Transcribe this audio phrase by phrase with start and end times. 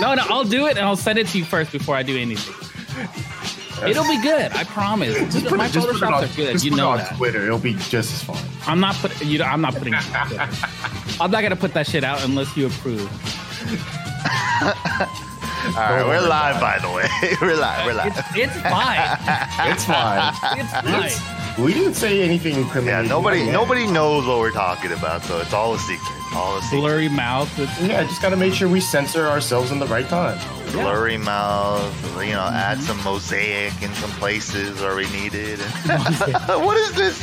[0.00, 2.16] No, no, I'll do it and I'll send it to you first before I do
[2.16, 2.54] anything.
[3.88, 4.52] It'll be good.
[4.52, 5.16] I promise.
[5.32, 6.52] Just put, My it, just put it photoshops on, are good.
[6.52, 7.16] just You put it know on that.
[7.16, 7.42] Twitter.
[7.44, 8.44] It'll be just as fine.
[8.66, 9.28] I'm not putting.
[9.28, 9.94] You know, I'm not putting.
[9.94, 10.48] It on Twitter.
[11.20, 13.00] I'm not gonna put that shit out unless you approve.
[15.64, 17.08] All right, we're live, by the way.
[17.40, 17.86] we're live.
[17.86, 18.12] We're live.
[18.16, 19.18] It's, it's fine.
[19.70, 20.34] It's fine.
[20.58, 21.41] It's We didn't, fine.
[21.58, 23.08] We didn't say anything Yeah, incriminating.
[23.08, 26.10] nobody nobody knows what we're talking about, so it's all a secret.
[26.34, 26.80] All a secret.
[26.80, 27.50] Blurry mouth.
[27.58, 30.38] It's, Yeah, just gotta make sure we censor ourselves in the right time.
[30.72, 31.92] Blurry mouth,
[32.24, 35.58] you know, add some mosaic in some places where we need it.
[36.64, 37.20] what is this?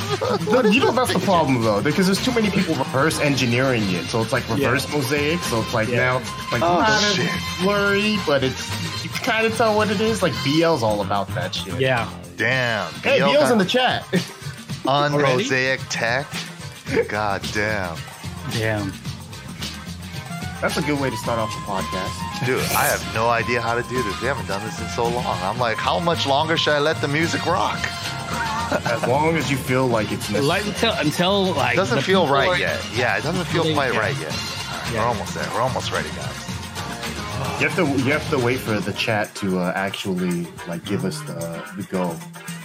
[0.47, 4.05] No, you know that's the problem though, because there's too many people reverse engineering it.
[4.05, 5.39] So it's like reverse mosaic.
[5.41, 5.97] So it's like Yeah.
[5.97, 7.31] now it's like Oh, not as shit.
[7.61, 10.21] blurry, but it's you can kind of tell what it is.
[10.21, 11.79] Like BL's all about that shit.
[11.81, 12.07] yeah.
[12.39, 12.91] Damn.
[13.03, 14.05] Hey, BL BL's in got the chat.
[14.87, 15.43] on Already?
[15.43, 16.25] mosaic tech.
[17.09, 17.97] God damn.
[18.51, 18.93] Damn.
[20.61, 22.45] That's a good way to start off the podcast.
[22.45, 24.21] Dude, I have no idea how to do this.
[24.21, 25.25] We haven't done this in so long.
[25.43, 27.77] I'm like, how much longer should I let the music rock?
[28.85, 30.45] As long as you feel like it's necessary.
[30.45, 32.79] Like until until like It doesn't feel right are- yet.
[32.95, 33.99] Yeah, it doesn't feel quite yeah.
[33.99, 34.31] right yet.
[34.31, 34.99] All right, Yeah.
[35.01, 35.49] We're almost there.
[35.53, 36.48] We're almost ready, guys.
[37.59, 41.05] You have to you have to wait for the chat to uh, actually like give
[41.05, 42.15] us the the go.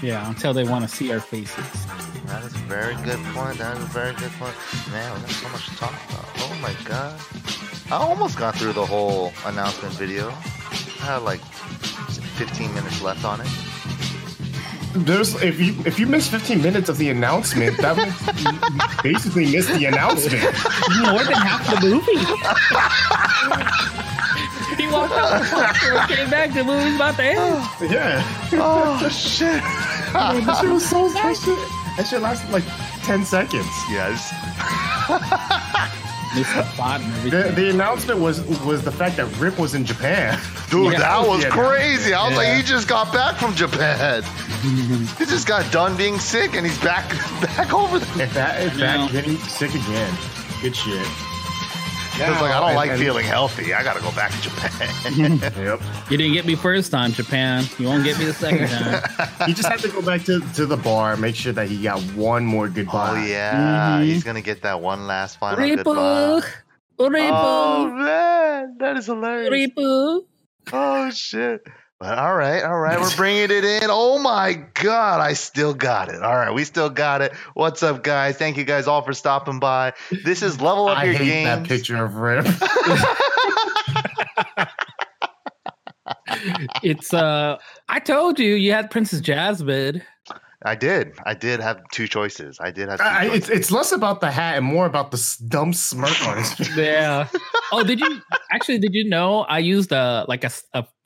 [0.03, 1.87] Yeah, until they want to see our faces.
[2.27, 3.59] That is a very good point.
[3.59, 4.55] That is a very good point.
[4.91, 6.27] Man, we got so much to talk about.
[6.39, 7.21] Oh my god.
[7.93, 10.31] I almost got through the whole announcement video.
[10.31, 13.49] I had like 15 minutes left on it.
[14.95, 18.53] There's if you if you miss 15 minutes of the announcement, that means you
[19.03, 20.43] basically miss the announcement.
[21.03, 22.27] More than half the movie.
[24.79, 26.53] he walked out the park and came back.
[26.53, 27.39] The movie's about to end.
[27.41, 28.23] Oh, yeah,
[28.53, 29.63] Oh shit.
[30.13, 31.59] that shit was so that shit,
[31.97, 32.65] that shit lasted like
[33.03, 33.67] 10 seconds.
[33.91, 34.33] Yes.
[36.35, 36.43] The
[37.31, 40.41] The, the announcement was was the fact that Rip was in Japan.
[40.71, 42.13] Dude, Yeah, that was yeah, crazy.
[42.13, 42.39] I was yeah.
[42.39, 44.25] like, he just got back from Japan.
[45.17, 47.09] he just got done being sick and he's back
[47.41, 48.27] back over there.
[48.27, 50.13] If that if that getting sick again,
[50.61, 51.07] good shit.
[52.17, 53.75] It's like I don't And- like and- feeling healthy.
[53.75, 55.39] I gotta go back to Japan.
[55.65, 55.81] Yep.
[56.11, 57.65] You didn't get me first time, Japan.
[57.79, 59.03] You won't get me the second time.
[59.49, 62.01] you just have to go back to, to the bar, make sure that he got
[62.15, 63.11] one more goodbye.
[63.23, 64.05] oh yeah, Mhm.
[64.05, 67.31] he's gonna get that one last final Ripu, goodbye.
[67.33, 69.51] Oh man, that is hilarious.
[69.77, 70.21] Ripu.
[70.73, 71.67] Oh shit.
[72.05, 73.85] But all right, all right, we're bringing it in.
[73.85, 76.23] Oh my god, I still got it.
[76.23, 77.33] All right, we still got it.
[77.55, 78.37] What's up, guys?
[78.37, 79.95] Thank you guys all for stopping by.
[80.23, 81.47] This is Level Up I Your hate Games.
[81.47, 82.47] that picture of Rip.
[86.83, 87.57] It's uh,
[87.89, 90.03] I told you you had Princess Jasmine.
[90.67, 91.13] I did.
[91.27, 92.59] I did have two choices.
[92.61, 95.37] I did have two I, it's it's less about the hat and more about the
[95.49, 96.77] dumb smirk on his face.
[96.77, 97.29] Yeah.
[97.73, 98.21] Oh, did you
[98.51, 98.79] actually?
[98.79, 100.51] Did you know I used a like a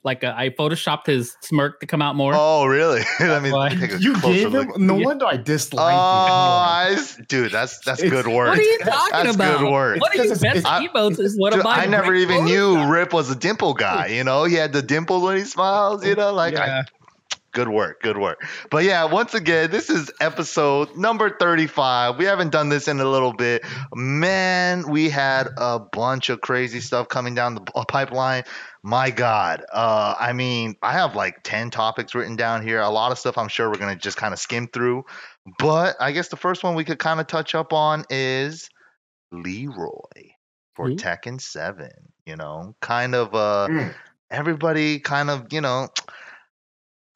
[0.05, 2.31] like a I photoshopped his smirk to come out more.
[2.33, 3.01] Oh, really?
[3.19, 3.69] Let me why.
[3.69, 4.77] take a You closer gave him look.
[4.77, 5.05] no Yeah.
[5.05, 8.49] wonder I Oh, disliked I s- dude, that's that's It's- good work.
[8.49, 9.59] what are you talking That's about?
[9.59, 9.99] good work.
[9.99, 11.19] What are It's best it's- I- emotes?
[11.19, 12.45] Is one of Dude, I never great even Photoshops.
[12.85, 14.07] knew Rip was a dimple guy.
[14.07, 16.05] You know, he had the dimple when he smiles.
[16.05, 16.83] You know, like I, Yeah.
[17.51, 18.41] Good work, good work.
[18.69, 22.17] But yeah, once again, this is episode number 35.
[22.17, 23.63] We haven't done this in a little bit.
[23.93, 28.43] Man, we had a bunch of crazy stuff coming down the pipeline.
[28.83, 29.63] My God.
[29.73, 32.79] Uh, I mean, I have like 10 topics written down here.
[32.79, 35.03] A lot of stuff I'm sure we're going to just kind of skim through.
[35.57, 38.69] But I guess the first one we could kind of touch up on is
[39.31, 40.31] Leroy
[40.75, 40.95] for Who?
[40.95, 41.89] Tekken 7.
[42.25, 43.93] You know, kind of uh, Mm.
[44.29, 45.89] everybody kind of, you know,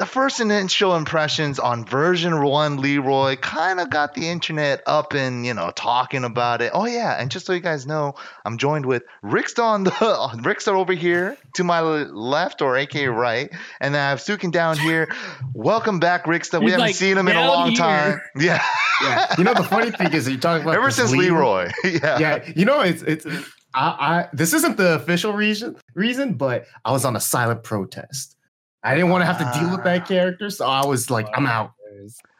[0.03, 5.45] the first initial impressions on version one Leroy kind of got the internet up and
[5.45, 6.71] you know talking about it.
[6.73, 9.91] Oh yeah, and just so you guys know, I'm joined with Rickster on the
[10.43, 13.49] Rickster over here to my left or aka right,
[13.79, 15.07] and then I have Sukin down here.
[15.53, 16.59] Welcome back, Rickster.
[16.59, 17.77] We He's haven't like seen him in a long here.
[17.77, 18.21] time.
[18.37, 18.61] Yeah,
[19.01, 19.33] Yeah.
[19.37, 21.71] You know the funny thing is you're talking about ever this since Leroy.
[21.85, 22.19] yeah.
[22.19, 23.25] Yeah, you know it's it's
[23.73, 28.35] I, I this isn't the official reason reason, but I was on a silent protest.
[28.83, 29.83] I didn't want to have to deal with Ah.
[29.83, 31.71] that character, so I was like, I'm out.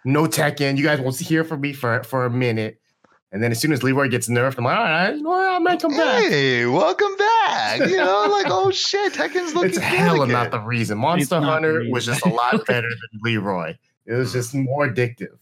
[0.05, 0.77] No Tekken.
[0.77, 2.79] You guys won't hear from me for for a minute.
[3.31, 5.51] And then as soon as Leroy gets nerfed, I'm like, all right, you know what?
[5.53, 6.23] I might come back.
[6.25, 7.79] Hey, welcome back.
[7.89, 10.33] You know, like oh shit, Tekken's looking It's good hella again.
[10.33, 10.97] not the reason.
[10.99, 11.91] Monster Hunter reason.
[11.91, 13.75] was just a lot better than Leroy.
[14.05, 15.37] It was just more addictive.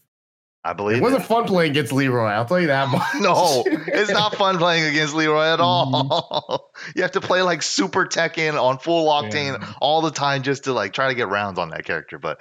[0.64, 1.26] I believe It wasn't it.
[1.26, 2.28] fun playing against Leroy.
[2.28, 3.02] I'll tell you that much.
[3.20, 5.62] No, it's not fun playing against Leroy at mm-hmm.
[5.62, 6.70] all.
[6.96, 9.72] You have to play like super Tekken on full octane Yeah.
[9.80, 12.18] all the time just to like try to get rounds on that character.
[12.18, 12.40] But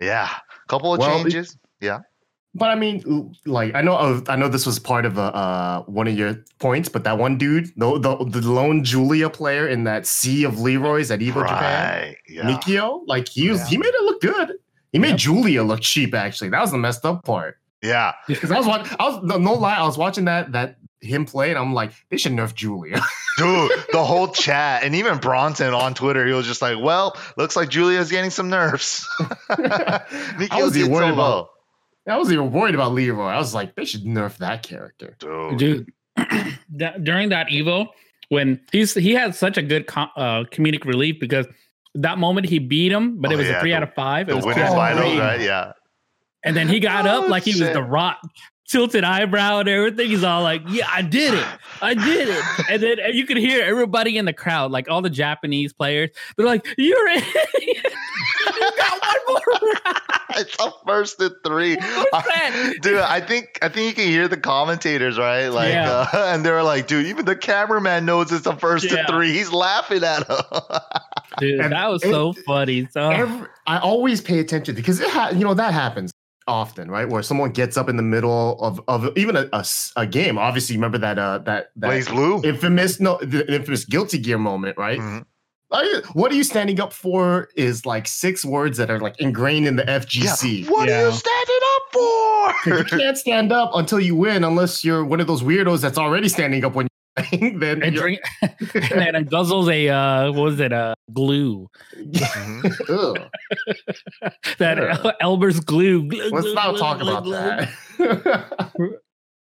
[0.00, 1.56] yeah, a couple of Well, changes.
[1.80, 2.00] Yeah.
[2.54, 5.82] But I mean, like I know, uh, I know this was part of a, uh,
[5.82, 9.84] one of your points, but that one dude, the, the the lone Julia player in
[9.84, 12.42] that sea of Leroy's at Evo Japan, Yeah.
[12.44, 13.66] Mikio, like he was, Yeah.
[13.66, 14.54] he made it look good.
[14.92, 15.18] He made Yep.
[15.18, 16.14] Julia look cheap.
[16.14, 17.58] Actually, that was the messed up part.
[17.82, 18.12] Yeah.
[18.26, 21.24] Because I was watching, I was no, no lie, I was watching that that him
[21.26, 23.00] play, and I'm like, they should nerf Julia.
[23.38, 27.54] Dude, the whole chat and even Bronson on Twitter, he was just like, "Well, looks
[27.54, 29.06] like Julia's getting some nerfs."
[29.48, 30.02] I
[30.60, 31.16] was did even so worried about.
[31.16, 31.50] well.
[32.08, 33.26] I was even worried about Leroy.
[33.26, 35.14] I was like, they should nerf that character.
[35.20, 35.58] Dude.
[35.58, 35.92] dude.
[36.70, 37.88] that, during that Evo,
[38.30, 41.46] when he's he had such a good co- uh, comedic relief because
[41.94, 43.94] that moment he beat him, but Oh, it was yeah, a three the- out of
[43.94, 44.28] five.
[44.28, 45.40] It was two winners out of finals, right?
[45.40, 45.72] Yeah.
[46.44, 48.18] And then he got Oh, up like he was the rock,
[48.68, 50.08] tilted eyebrow and everything.
[50.08, 51.46] He's all like, "Yeah, I did it,
[51.82, 55.10] I did it." And then you could hear everybody in the crowd, like all the
[55.10, 57.22] Japanese players, they're like, "You're in."
[57.60, 57.74] you
[58.76, 59.98] got one more round.
[60.36, 61.76] it's a first and three.
[61.76, 62.74] What's that?
[62.82, 65.48] Dude, I think I think you can hear the commentators, right?
[65.48, 66.06] Like, Yeah.
[66.12, 68.98] uh, and they're like, "Dude, even the cameraman knows it's a first Yeah.
[68.98, 69.32] and three.
[69.32, 70.36] He's laughing at him."
[71.38, 72.88] Dude, And that was it- so funny.
[72.90, 76.10] So Every, I always pay attention because it ha- you know that happens
[76.48, 77.08] often, right?
[77.08, 79.64] Where someone gets up in the middle of, of even a
[79.96, 80.38] a game.
[80.38, 82.44] Obviously, you remember that uh that that BlazBlue.
[82.44, 84.98] infamous no the infamous guilty gear moment, right?
[84.98, 85.24] Mhm.
[85.70, 87.50] Like, what are you standing up for?
[87.54, 89.98] Is like six words that are like ingrained in the Yeah.
[89.98, 90.66] FGC.
[90.70, 92.54] What are you standing up for?
[92.66, 96.28] You can't stand up until you win, unless you're one of those weirdos that's already
[96.30, 96.87] standing up when you're playing.
[97.58, 102.88] Then and drink and then it guzzles a uh what was it uh glue Mhm.
[102.88, 103.30] Ugh.
[104.58, 105.12] that Yeah.
[105.20, 106.06] Elmer's glue.
[106.08, 107.34] glue, Let's glue, not glue, talk glue, about glue.
[107.38, 109.00] that.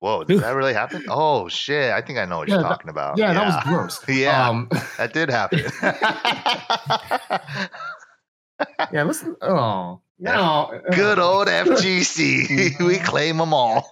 [0.00, 1.04] Whoa, did that really happen?
[1.10, 1.90] Oh shit!
[1.92, 3.18] I think I know what Yeah, you're that- talking about.
[3.18, 4.00] yeah, that was gross.
[4.08, 4.48] Yeah.
[4.48, 5.60] Um, that did happen.
[8.92, 9.36] yeah, listen.
[9.42, 10.80] Oh, no.
[10.92, 12.78] Good old FGC.
[12.86, 13.90] we claim them all.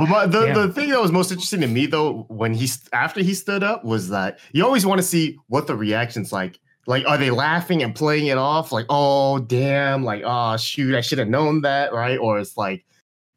[0.00, 0.54] But my, the, Yeah.
[0.54, 3.84] the thing that was most interesting to me though, when he after he stood up,
[3.84, 6.58] was that you always want to see what the reactions like.
[6.86, 8.72] Like, are they laughing and playing it off?
[8.72, 12.18] Like, oh damn, like, oh shoot, I should have known that, right?
[12.18, 12.84] Or it's like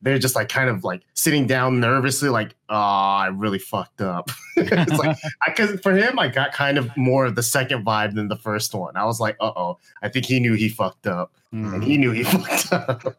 [0.01, 4.30] they're just like kind of like sitting down nervously, like, oh, I really fucked up.
[4.56, 8.27] it's like because for him, I got kind of more of the second vibe than
[8.30, 8.95] the first one.
[8.95, 11.74] I was like, uh oh, I think he knew he fucked up, Mm.
[11.75, 13.15] and he knew he fucked up.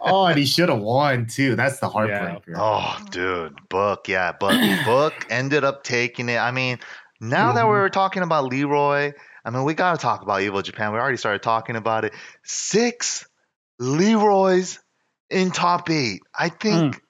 [0.00, 1.56] Oh, and he should have won too.
[1.56, 2.54] That's the heartbreaker.
[2.56, 6.38] Oh, dude, Book, yeah, but Book ended up taking it.
[6.38, 6.78] I mean,
[7.20, 7.80] now that we Mhm.
[7.80, 9.12] were talking about Leroy,
[9.44, 10.92] I mean, we got to talk about Evo Japan.
[10.92, 12.12] We already started talking about it.
[12.42, 13.26] Six
[13.78, 14.78] Leroys
[15.30, 16.20] in top eight.
[16.38, 17.00] I think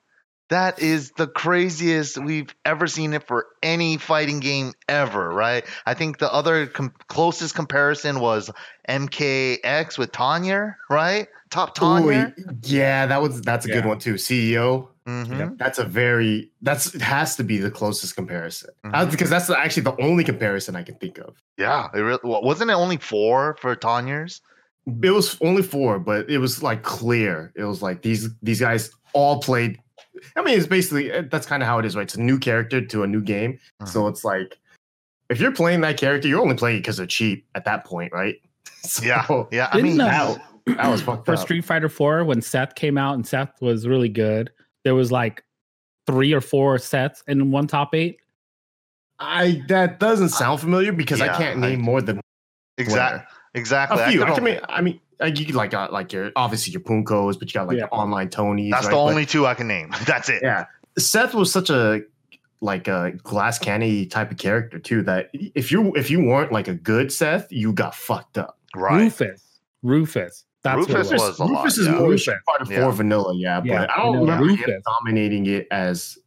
[0.49, 5.64] that is the craziest we've ever seen it for any fighting game ever, right?
[5.87, 8.50] I think the other com- closest comparison was
[8.88, 11.29] MKX with Tanya, right?
[11.50, 12.35] Top Ooh, Tanya.
[12.62, 14.14] yeah, that was that's a good one too.
[14.14, 14.88] CEO.
[15.08, 15.58] Mhm.
[15.58, 19.11] That's a very that's it has to be the closest comparison Uh, Mhm.
[19.11, 21.35] because that's actually the only comparison I can think of.
[21.58, 24.41] Yeah, it really, wasn't it only four for Tanya's?
[25.02, 27.53] It was only four, but it was like clear.
[27.56, 29.79] It was like these these guys all played.
[30.37, 32.03] I mean, it's basically eh, that's kind of how it is, right?
[32.03, 34.56] It's a new character to a new game, so it's like
[35.31, 38.37] if you're playing that character, you're only playing because they're cheap at that point, right?
[38.82, 39.69] So, Yeah, yeah.
[39.73, 40.37] I mean, uh,
[40.76, 41.38] that, that was fucked for up.
[41.38, 44.50] Street Fighter 4 when Seth came out and Seth was really good.
[44.84, 45.44] There was like
[46.06, 48.19] three or four sets in one top eight.
[49.19, 52.20] I that doesn't sound familiar because Yeah, I can't I- name more than
[52.78, 54.00] exactly, exactly.
[54.00, 54.20] a I few.
[54.24, 57.48] could I, mean, I mean, like you like uh, like your obviously your Poongkos, but
[57.48, 57.82] you got like Yeah.
[57.82, 58.70] your online Tonys.
[58.70, 58.91] that's right?
[58.91, 59.91] the But, only two I can name.
[60.06, 60.41] That's it.
[60.43, 60.65] yeah.
[60.98, 62.00] Seth was such a
[62.62, 65.03] like a glass candy type of character too.
[65.03, 68.58] That if you if you weren't like a good Seth, you got fucked up.
[68.74, 69.03] Right.
[69.03, 69.60] Rufus.
[69.82, 70.44] Rufus.
[70.62, 71.93] That's Rufus what it was a lot, Rufus is yeah.
[71.94, 72.34] more Rufus.
[72.46, 72.82] part of Yeah.
[72.82, 74.32] four vanilla, yeah, Yeah, but I don't vanilla.
[74.32, 74.82] remember him Rufus.
[74.84, 76.19] dominating it as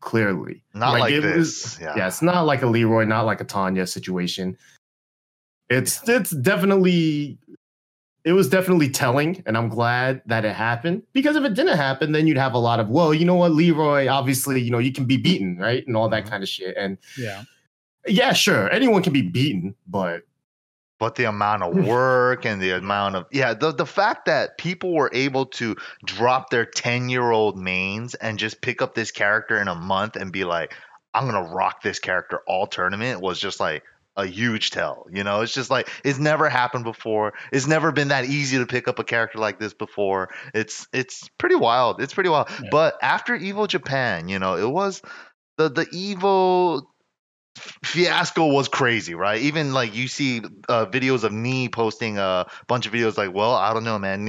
[0.00, 0.62] clearly.
[0.74, 1.36] Not like, it this.
[1.36, 1.94] was- yeah.
[1.96, 4.56] yeah, it's not like a Leroy, not like a Tanya situation.
[5.70, 7.38] It's it's definitely
[8.24, 12.12] it was definitely telling, and I'm glad that it happened because if it didn't happen,
[12.12, 14.92] then you'd have a lot of well, you know what, Leroy, obviously, you know, you
[14.92, 16.30] can be beaten, right, and all that Mhm.
[16.30, 16.76] kind of shit.
[16.76, 17.42] And Yeah.
[18.06, 20.22] yeah, sure, anyone can be beaten, but
[20.98, 24.94] but the amount of work and the amount of yeah the, the fact that people
[24.94, 29.60] were able to drop their 10 year old mains and just pick up this character
[29.60, 30.74] in a month and be like
[31.12, 33.82] i'm gonna rock this character all tournament was just like
[34.16, 35.40] a huge tell you know?
[35.40, 37.34] It's just like it's never happened before.
[37.52, 40.30] It's never been that easy to pick up a character like this before.
[40.54, 42.00] It's it's pretty wild.
[42.00, 42.48] It's pretty wild.
[42.62, 42.68] Yeah.
[42.70, 45.02] but after evo japan you know it was
[45.58, 46.82] the the evo
[47.56, 49.40] fiasco was crazy, right?
[49.42, 53.54] Even like you see uh, videos of Knee posting a bunch of videos like, well,
[53.54, 54.24] I don't know, man.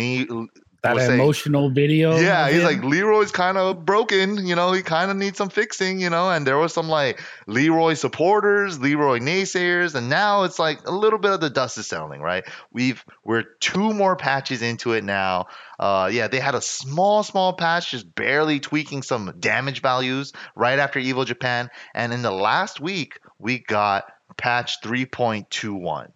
[0.85, 2.17] That was saying- emotional video.
[2.17, 5.99] Yeah, he's like Leroy's kind of broken, you know, he kind of needs some fixing,
[5.99, 10.87] you know, and there was some like Leroy supporters, Leroy naysayers, and now it's like
[10.87, 12.43] a little bit of the dust is settling, right?
[12.71, 15.47] We've we're two more patches into it now.
[15.79, 20.79] Uh yeah, they had a small small patch just barely tweaking some damage values right
[20.79, 24.05] after Evo Japan, and in the last week we got
[24.37, 26.11] patch 3.21.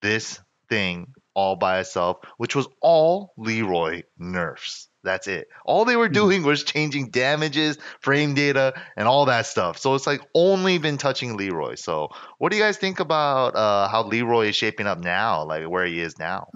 [0.00, 4.88] This thing all by itself, which was all Leroy nerfs.
[5.04, 5.48] That's it.
[5.64, 6.12] All they were Hmm.
[6.12, 9.78] doing was changing damages, frame data, and all that stuff.
[9.78, 11.74] So it's like only been touching Leroy.
[11.74, 15.68] So what do you guys think about uh, how Leroy is shaping up now, like
[15.68, 16.48] where he is now?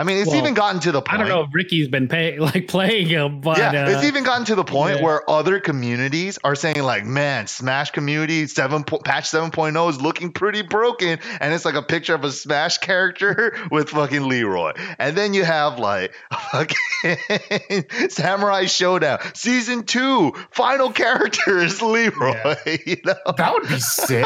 [0.00, 1.12] I mean, it's Well, even gotten to the point.
[1.12, 1.28] I point.
[1.28, 4.46] don't know if Ricky's been pay, like playing him, but yeah, uh, it's even gotten
[4.46, 5.04] to the point yeah.
[5.04, 10.32] where other communities are saying like, "Man, Smash community seven po- patch 7.0 is looking
[10.32, 15.14] pretty broken," and it's like a picture of a Smash character with fucking Leroy, and
[15.14, 16.14] then you have like
[16.50, 22.54] fucking Samurai Shodown season two final character is Leroy.
[22.86, 24.24] You know, That would be sick.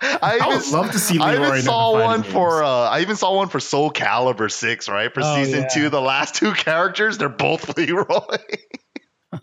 [0.00, 2.32] I I even would love to see I even saw one games.
[2.32, 5.12] for uh, I even saw one for Soul Calibur six, right?
[5.12, 5.68] For Oh, season yeah.
[5.68, 8.04] two, the last two characters, they're both Leroy.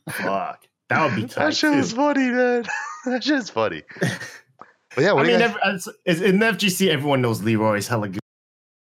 [0.10, 0.66] Fuck.
[0.90, 1.36] That would be tight.
[1.46, 1.78] that shit too.
[1.78, 2.66] was funny, man.
[3.06, 3.84] that shit's funny.
[4.96, 7.88] But yeah, what I mean, guys- every, it's- in the FGC, everyone knows Leroy is
[7.88, 8.20] hella good.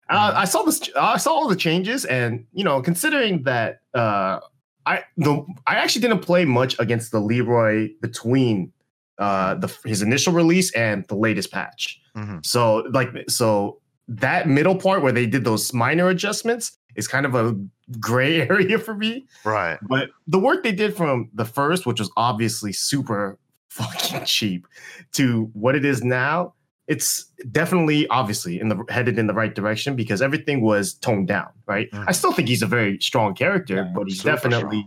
[0.08, 0.36] Uh, Mhm.
[0.36, 0.82] I saw this.
[0.96, 4.40] I saw all the changes, and you know, considering that, uh,
[4.86, 8.72] I the I actually didn't play much against the Leroy between
[9.18, 12.00] uh, the his initial release and the latest patch.
[12.16, 12.46] Mhm.
[12.46, 17.34] So, like, so that middle part where they did those minor adjustments is kind of
[17.36, 17.56] a
[18.00, 19.26] gray area for me.
[19.44, 19.78] right.
[19.82, 23.38] But the work they did from the first, which was obviously super
[23.70, 24.68] fucking cheap,
[25.14, 26.54] to what it is now,
[26.88, 31.48] it's definitely obviously in the headed in the right direction because everything was toned down,
[31.66, 31.90] right?
[31.94, 32.16] I Mhm.
[32.16, 34.86] still think he's a very strong character, Yeah, but he's definitely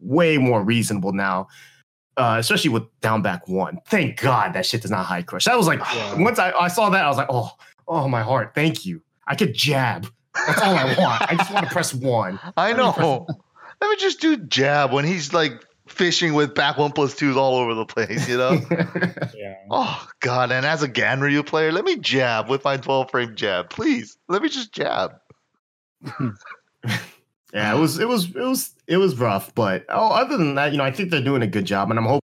[0.00, 1.46] way more reasonable now.
[2.18, 3.78] Uh, especially with down back one.
[3.86, 5.44] Thank God that shit does not high crush.
[5.44, 6.20] That was like Yeah.
[6.20, 7.52] once I, I saw that, I was like, oh,
[7.86, 9.00] oh my heart, thank you.
[9.26, 10.06] I could jab.
[10.34, 11.22] That's all I want.
[11.22, 12.40] I just want to press one.
[12.56, 13.24] I know.
[13.80, 15.52] Let me just do jab when he's like
[15.86, 18.60] fishing with back one plus twos all over the place, you know?
[19.36, 19.54] yeah.
[19.70, 23.70] oh god, and as a Ganryu player, let me jab with my 12 frame jab.
[23.70, 24.18] Please.
[24.28, 25.12] Let me just jab.
[27.52, 30.72] Yeah, it was it was it was it was rough, but oh, other than that,
[30.72, 32.20] you know, I think they're doing a good job, and I'm hoping.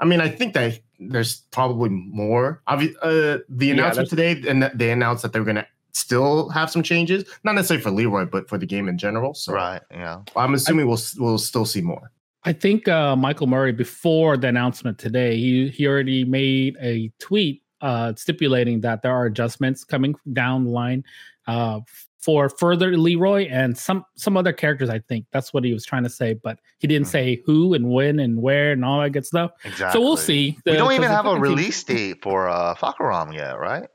[0.00, 2.62] I mean, I think that there's probably more.
[2.68, 6.70] Obvi- uh, the Yeah, announcement today, and they announced that they're going to still have
[6.70, 9.34] some changes, not necessarily for Leroy, but for the game in general.
[9.34, 9.82] So Right.
[9.90, 10.22] Yeah.
[10.34, 12.10] I'm assuming we'll we'll still see more.
[12.44, 17.62] I think uh, Michael Murray, before the announcement today, he he already made a tweet
[17.80, 21.04] uh, stipulating that there are adjustments coming down the line
[21.46, 21.80] uh,
[22.22, 24.88] for further Leroy and some some other characters.
[24.88, 27.10] I think that's what he was trying to say, but he didn't Mhm.
[27.10, 29.50] say who and when and where and all that good stuff.
[29.64, 29.98] Exactly.
[29.98, 30.56] So we'll see.
[30.64, 33.88] We don't even have a fucking team- release date for uh Fahkumram yet, right?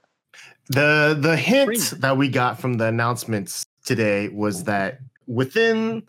[0.70, 2.02] The the hint Spring.
[2.02, 6.04] that we got from the announcements today was that within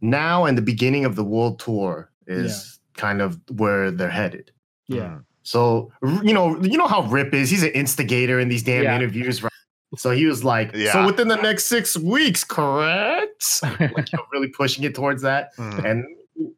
[0.00, 4.50] now and the beginning of the world tour is kind of where they're headed.
[4.88, 5.00] Yeah.
[5.02, 5.24] Mm.
[5.44, 5.90] So
[6.22, 7.48] you know, you know how Rip is.
[7.50, 8.94] He's an instigator in these damn Yeah.
[8.94, 9.51] interviews, right?
[9.96, 10.92] So he was like, Yeah.
[10.92, 15.54] "So within the next six weeks, correct?" like, really pushing it towards that.
[15.56, 15.84] Mm.
[15.84, 16.04] And
[16.36, 16.54] you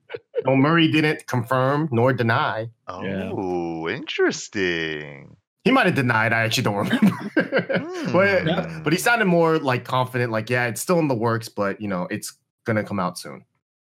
[0.46, 2.68] know, Murray didn't confirm nor deny.
[2.88, 3.30] Yeah.
[3.34, 5.36] Oh, interesting.
[5.64, 6.32] He might have denied.
[6.32, 7.30] I actually don't remember.
[8.12, 8.82] but Hmm.
[8.82, 10.30] but he sounded more like confident.
[10.30, 12.36] Like, yeah, it's still in the works, but you know, it's
[12.66, 13.44] gonna come out soon.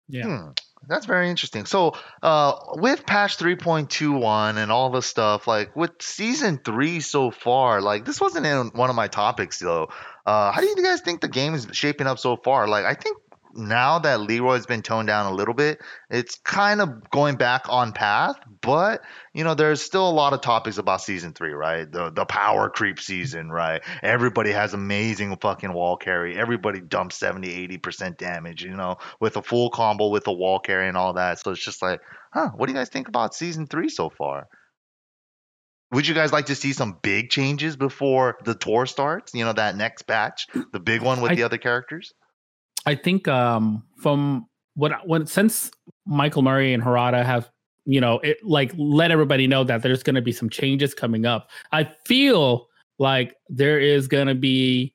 [0.07, 0.23] Yeah.
[0.25, 0.49] Hmm,
[0.87, 1.65] That's very interesting.
[1.65, 7.81] So, uh, with patch 3.21 and all the stuff, like with season three so far,
[7.81, 9.89] like this wasn't in one of my topics though.
[10.25, 12.67] Uh, how do you guys think the game is shaping up so far?
[12.67, 13.17] Like, I think
[13.55, 17.93] now that Leroy's been toned down a little bit, it's kind of going back on
[17.93, 18.35] path.
[18.61, 19.01] But
[19.33, 21.89] you know, there's still a lot of topics about season three, right?
[21.89, 23.81] The the power creep season, right?
[24.03, 26.37] Everybody has amazing fucking wall carry.
[26.37, 30.87] Everybody dumps 70, 80% damage, you know, with a full combo with a wall carry
[30.87, 31.39] and all that.
[31.39, 32.01] So it's just like,
[32.33, 34.47] huh, what do you guys think about season three so far?
[35.91, 39.33] Would you guys like to see some big changes before the tour starts?
[39.33, 42.13] You know, that next batch, the big one with I- the other characters?
[42.85, 45.71] I think um from what what since
[46.05, 47.49] Michael Murray and Harada have
[47.85, 51.25] you know it like let everybody know that there's going to be some changes coming
[51.25, 51.49] up.
[51.71, 52.67] I feel
[52.99, 54.93] like there is going to be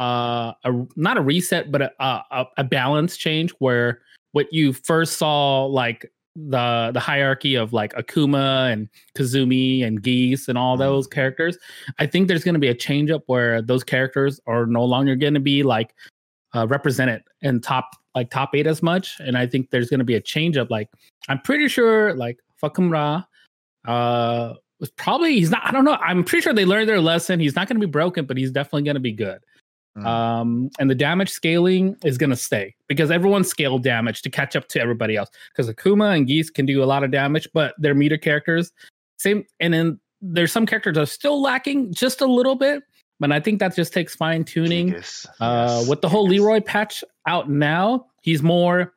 [0.00, 4.00] uh a not a reset but a, a a balance change where
[4.32, 10.46] what you first saw like the the hierarchy of like Akuma and Kazumi and Geese
[10.48, 10.80] and all Mhm.
[10.80, 11.58] those characters.
[11.98, 15.16] I think there's going to be a change up where those characters are no longer
[15.16, 15.94] going to be like
[16.58, 19.20] uh, represented in top like top eight as much.
[19.20, 20.70] And I think there's going to be a change up.
[20.70, 20.88] Like
[21.28, 23.24] I'm pretty sure like Fahkumram
[23.86, 25.62] uh, was probably he's not.
[25.64, 25.94] I don't know.
[26.00, 27.40] I'm pretty sure they learned their lesson.
[27.40, 29.38] He's not going to be broken, but he's definitely going to be good.
[29.96, 30.06] Mm.
[30.06, 34.56] Um, and the damage scaling is going to stay because everyone scaled damage to catch
[34.56, 35.30] up to everybody else.
[35.52, 38.72] Because Akuma and Geese can do a lot of damage, but they're meter characters.
[39.16, 42.82] Same, and then there's some characters that are still lacking just a little bit.
[43.20, 44.92] But I think that just takes fine tuning.
[44.92, 46.40] Gigas, Uh, yes, with the whole Gigas.
[46.40, 48.94] Leroy patch out now, he's more,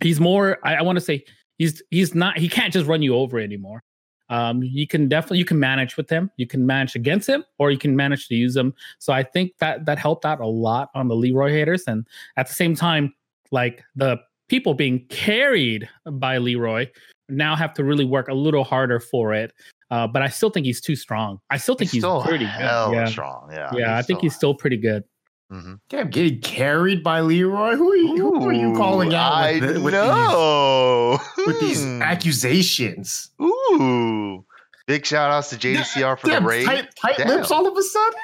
[0.00, 0.58] he's more.
[0.64, 1.24] I, I want to say
[1.58, 2.38] he's he's not.
[2.38, 3.82] He can't just run you over anymore.
[4.30, 6.30] Um, you can definitely you can manage with him.
[6.36, 8.74] You can manage against him, or you can manage to use him.
[8.98, 12.06] So I think that that helped out a lot on the Leroy haters, and
[12.36, 13.14] at the same time,
[13.50, 14.18] like the
[14.48, 16.88] people being carried by Leroy
[17.28, 19.52] now have to really work a little harder for it.
[19.90, 21.40] Uh, but I still think he's too strong.
[21.50, 22.96] I still think he's, still pretty hell good.
[22.96, 23.48] Yeah, strong.
[23.52, 23.96] Yeah, yeah.
[23.98, 25.04] I think he's still pretty good.
[25.52, 25.78] Mhm.
[25.90, 27.76] Damn, getting carried by Leroy.
[27.76, 31.18] Who are you, who are you calling out I with, the- with know.
[31.36, 32.02] these with these Hmm.
[32.02, 33.30] accusations?
[33.42, 34.44] Ooh.
[34.86, 36.66] Big shout outs to JDCR for Damn, the raid.
[36.66, 37.28] tight, tight Damn.
[37.28, 38.20] lips all of a sudden.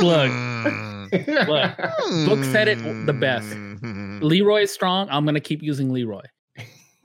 [0.00, 0.30] Look.
[0.30, 1.46] Mm.
[1.48, 3.46] Look, Book said it the best.
[3.48, 4.22] Mm.
[4.22, 5.08] Leroy is strong.
[5.10, 6.22] I'm gonna keep using Leroy.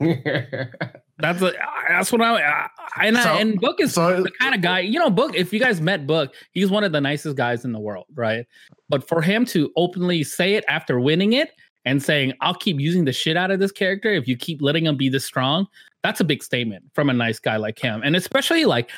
[1.20, 1.52] That's a,
[1.88, 4.80] that's what I, I and I, and Book is so the kind of guy.
[4.80, 5.34] You know, Book.
[5.34, 8.46] If you guys met Book, he's one of the nicest guys in the world, right?
[8.88, 11.50] But for him to openly say it after winning it
[11.84, 14.86] and saying, "I'll keep using the shit out of this character if you keep letting
[14.86, 15.66] him be this strong,"
[16.02, 18.90] that's a big statement from a nice guy like him, and especially like.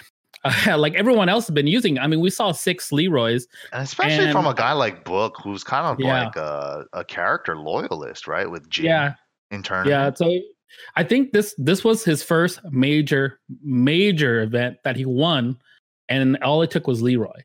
[0.45, 1.99] Uh, like everyone else has been using.
[2.01, 3.47] I mean, we saw six Leroys.
[3.73, 6.25] And especially from a guy like Book, who's kind of Yeah.
[6.25, 8.51] like a, a character loyalist, right?
[8.51, 9.15] With Jin Yeah,
[9.53, 9.91] in tournament.
[9.91, 10.41] Yeah, so
[10.97, 15.59] I think this this was his first major major event that he won,
[16.09, 17.41] and all it took was Leroy,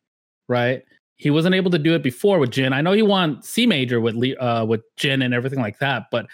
[0.47, 0.83] right?
[1.15, 2.73] He wasn't able to do it before with Jin.
[2.73, 6.03] I know he won C major with Le- uh, with Jin and everything like that,
[6.11, 6.27] but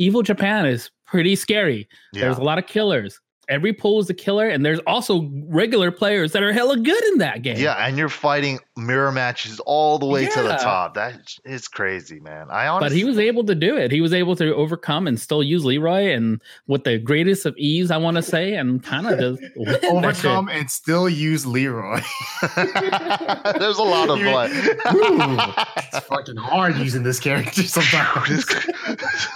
[0.00, 1.88] Evo Japan is pretty scary.
[2.12, 2.22] yeah.
[2.22, 3.20] There's a lot of killers.
[3.50, 7.18] Every pull is a killer, and there's also regular players that are hella good in
[7.18, 7.58] that game.
[7.58, 10.94] Yeah, and you're fighting mirror matches all the way to the top.
[10.94, 12.46] That is crazy, man.
[12.50, 13.90] I but he was able to do it.
[13.90, 17.90] He was able to overcome and still use Leroy and with the greatest of ease,
[17.90, 22.00] I want to say, and kind of just win overcome and still use Leroy.
[22.56, 24.50] There's a lot of You- blood.
[25.92, 28.46] it's fucking hard using this character sometimes.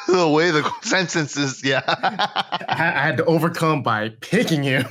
[0.06, 1.82] the way the sentences, yeah.
[1.86, 4.86] I, I had to overcome by picking him.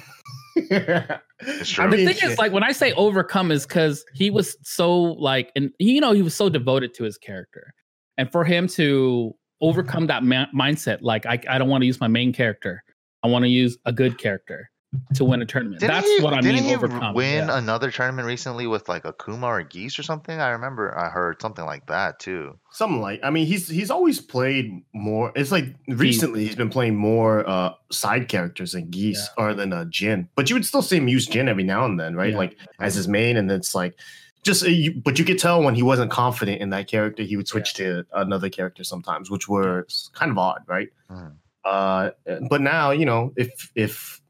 [1.45, 1.85] It's true.
[1.85, 5.51] I the thing is like when i say overcome is because he was so like
[5.55, 7.73] and you know he was so devoted to his character
[8.17, 11.99] and for him to overcome that ma- mindset like i, I don't want to use
[11.99, 12.83] my main character
[13.23, 14.69] i want to use a good character
[15.15, 17.57] to win a tournament Didn't that's he, what i didn't mean he overcome win yeah.
[17.57, 20.39] another tournament recently with like Akuma or Geese or something?
[20.39, 22.57] I remember I heard something like that too.
[22.71, 25.31] Something like I mean he's he's always played more.
[25.35, 29.85] It's like recently he's been playing more uh side characters than Geese or than uh
[29.85, 30.29] Jin.
[30.35, 32.31] But you would still see him use Jin every now and then, right?
[32.31, 32.37] Yeah.
[32.37, 33.95] Like as his main, and it's like
[34.43, 37.37] just uh, you, but you could tell when he wasn't confident in that character, he
[37.37, 40.89] would switch to another character sometimes, which were kind of odd, right?
[41.09, 41.35] Mhm.
[41.65, 42.11] Uh,
[42.49, 44.21] but now you know if if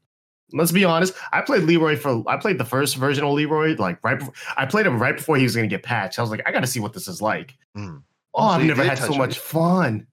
[0.53, 4.03] let's be honest, I played Leroy for I played the first version of Leroy like
[4.03, 6.19] right before I played him right before he was gonna get patched.
[6.19, 7.55] I was like, I got to see what this is like.
[7.77, 8.03] Mm.
[8.33, 9.41] Oh, So I've never had so touch much it.
[9.41, 10.07] fun.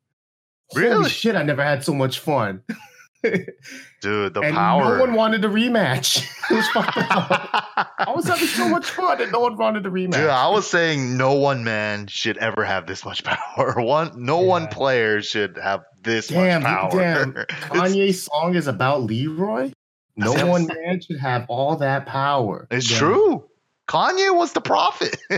[0.72, 1.10] Holy Really?
[1.10, 2.62] shit, I never had so much fun.
[3.22, 4.96] Dude, the and power.
[4.96, 6.24] no one wanted a rematch.
[6.50, 7.28] it was fucked up.
[7.98, 10.12] I was having so much fun and no one wanted a rematch.
[10.12, 13.74] Dude, I was saying no one man should ever have this much power.
[13.76, 16.98] One, no one player should have this damn, much power.
[16.98, 17.32] damn.
[17.34, 19.70] Kanye's song is about Leroy.
[20.16, 20.44] No Yes.
[20.44, 22.66] one man should have all that power.
[22.70, 22.98] It's Yeah.
[22.98, 23.44] true.
[23.88, 25.16] Kanye was the prophet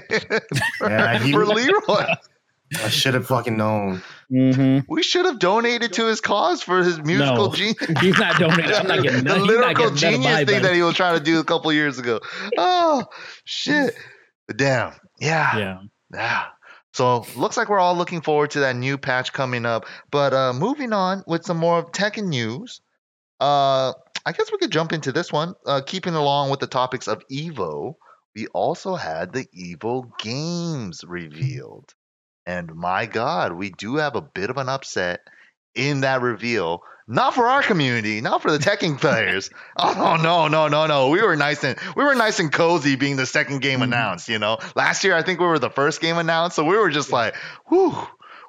[0.79, 2.07] for, Yeah, he- for Leroy.
[2.83, 4.03] I should have fucking known.
[4.33, 4.87] Mhm.
[4.89, 7.55] We should have donated to his cause for his musical No.
[7.55, 7.77] genius.
[8.01, 11.19] he's not donating i'm not getting the lyrical genius thing vibe, that he was trying
[11.19, 12.21] to do a couple years ago.
[12.57, 13.05] Oh
[13.45, 13.95] shit!
[14.57, 15.79] Damn, yeah, yeah
[16.15, 16.45] yeah.
[16.95, 19.85] So looks like we're all looking forward to that new patch coming up.
[20.11, 22.81] But uh, moving on with some more Tekken news.
[23.39, 23.93] Uh,
[24.25, 25.55] I guess we could jump into this one.
[25.67, 27.95] Uh, keeping along with the topics of Evo,
[28.35, 31.93] we also had the Evo games revealed.
[32.47, 35.21] And my God, we do have a bit of an upset
[35.75, 36.83] in that reveal.
[37.09, 39.51] Not for our community, not for the Tekken players.
[39.77, 41.09] Oh no, no, no, no.
[41.11, 43.85] We were nice and we were nice and cozy being the second game Mhm.
[43.85, 44.59] announced, you know.
[44.77, 47.35] Last year I think we were the first game announced, so we were just like,
[47.71, 47.97] whoo,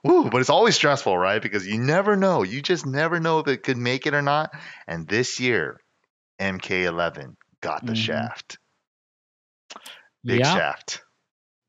[0.04, 0.30] whoo.
[0.30, 1.42] But it's always stressful, right?
[1.42, 2.44] Because you never know.
[2.44, 4.52] You just never know if it could make it or not.
[4.88, 5.80] And this year,
[6.39, 7.98] MK11 got the Mhm.
[7.98, 8.58] shaft.
[10.24, 11.02] Big yeah shaft.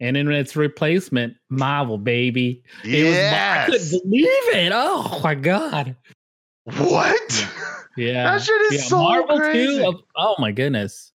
[0.01, 2.62] And in its replacement, Marvel, baby.
[2.85, 3.66] It was, I Yes.
[3.70, 4.73] couldn't believe it.
[4.75, 5.97] Oh my god.
[6.64, 7.49] What?
[7.97, 8.25] Yeah.
[8.35, 9.79] That shit is yeah, so Marvel crazy.
[9.79, 9.87] 2.
[9.87, 11.12] of- oh my goodness.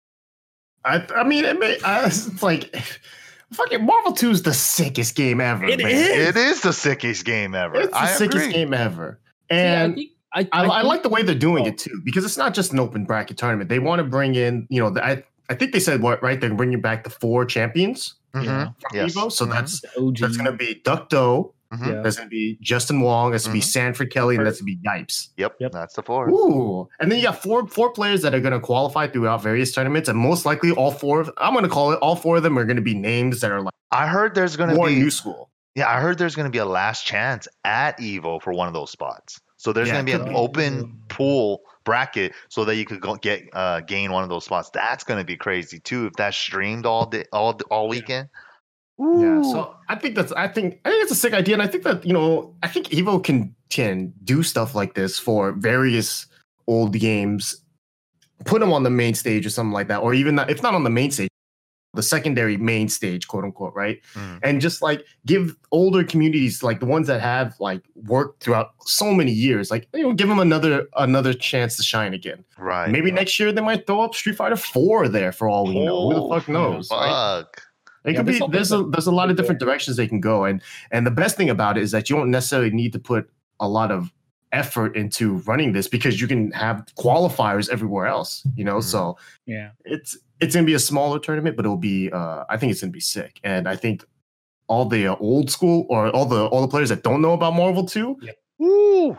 [0.85, 2.73] I, I mean, it may, I, it's like
[3.53, 5.67] fucking Marvel Two is the sickest game ever.
[5.67, 5.91] It man.
[5.91, 6.29] is.
[6.29, 7.77] It is the sickest game ever.
[7.81, 8.53] It's the I sickest agree.
[8.53, 11.65] game ever, See, I and think- I, I, I, think- like the way they're doing
[11.65, 11.69] Oh.
[11.69, 13.69] it too because it's not just an open bracket tournament.
[13.71, 16.39] They want to bring in, you know, the, I I think they said what right?
[16.41, 18.45] They're bringing back the four champions Mhm.
[18.45, 18.65] Yeah.
[18.65, 19.15] from Yes.
[19.15, 19.33] Evo.
[19.33, 19.51] So Mhm.
[19.53, 19.81] that's
[20.21, 21.09] that's gonna be Duc
[21.71, 21.77] Do.
[21.77, 21.87] Mhm.
[21.89, 22.03] yeah.
[22.03, 23.33] That's gonna be Justin Wong.
[23.33, 23.65] That's gonna be Mhm.
[23.65, 25.29] Sanford Kelly, and that's gonna be Yipes.
[25.37, 25.73] Yep, Yep.
[25.73, 26.29] that's the four.
[26.31, 30.09] Ooh, and then you got four four players that are gonna qualify throughout various tournaments,
[30.09, 32.65] and most likely all four of I'm gonna call it all four of them are
[32.65, 35.51] gonna be names that are like I heard there's gonna more be new school.
[35.75, 38.91] yeah, I heard there's gonna be a last chance at Evo for one of those
[38.91, 39.41] spots.
[39.57, 40.35] So there's Yeah, gonna be an be.
[40.35, 44.71] open pool bracket so that you could go get uh, gain one of those spots.
[44.73, 48.29] That's gonna be crazy too if that's streamed all day all all weekend.
[48.33, 48.39] Yeah,
[49.01, 49.45] Ooh.
[49.45, 51.85] so I think that's I think I think it's a sick idea, and I think
[51.85, 56.27] that you know I think Evo can can do stuff like this for various
[56.67, 57.63] old games,
[58.45, 60.75] put them on the main stage or something like that, or even not, if not
[60.75, 61.29] on the main stage,
[61.95, 64.01] the secondary main stage, quote unquote, right?
[64.15, 64.41] Mm.
[64.43, 69.15] And just like give older communities, like the ones that have like worked throughout so
[69.15, 72.45] many years, like you know, give them another another chance to shine again.
[72.59, 72.91] right.
[72.91, 76.09] Maybe next year they might throw up Street Fighter Four there for all we know.
[76.09, 76.91] Who the Oh, fuck knows?
[76.91, 77.45] right?
[78.03, 78.11] Fuck.
[78.11, 80.09] It Yeah, could be there's a a there's a lot of big different directions they
[80.09, 82.93] can go, and and the best thing about it is that you don't necessarily need
[82.93, 83.29] to put
[83.61, 84.13] a lot of
[84.53, 88.43] effort into running this because you can have qualifiers everywhere else.
[88.57, 88.83] You know, Mhm.
[88.85, 89.71] so yeah.
[89.85, 92.93] it's it's gonna be a smaller tournament, but it'll be uh I think it's gonna
[92.93, 94.05] be sick, and I think
[94.69, 97.55] all the uh, old school or all the all the players that don't know about
[97.55, 98.17] Marvel Two,
[98.63, 99.17] Ooh.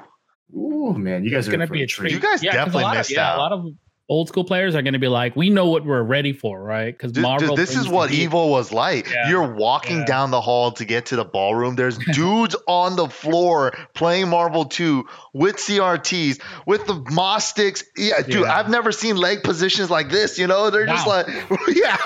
[0.56, 2.10] ooh man, you guys It's are gonna be a treat.
[2.10, 2.14] treat.
[2.14, 3.38] You guys Yeah, 'cause a definitely lot of- missed yeah, out.
[3.38, 3.66] A lot of
[4.10, 6.98] old school players are going to be like, we know what we're ready for, right?
[6.98, 7.50] Because Marvel.
[7.50, 8.30] dude, this is what heat.
[8.30, 9.08] Evo was like.
[9.10, 9.30] Yeah.
[9.30, 10.06] You're walking Yeah.
[10.06, 11.76] down the hall to get to the ballroom.
[11.76, 17.84] There's dudes on the floor playing Marvel 2 with CRTs, with the MAS sticks.
[17.96, 18.58] Yeah, dude, Yeah.
[18.58, 20.40] I've never seen leg positions like this.
[20.40, 21.28] You know, they're just like,
[21.68, 21.98] yeah.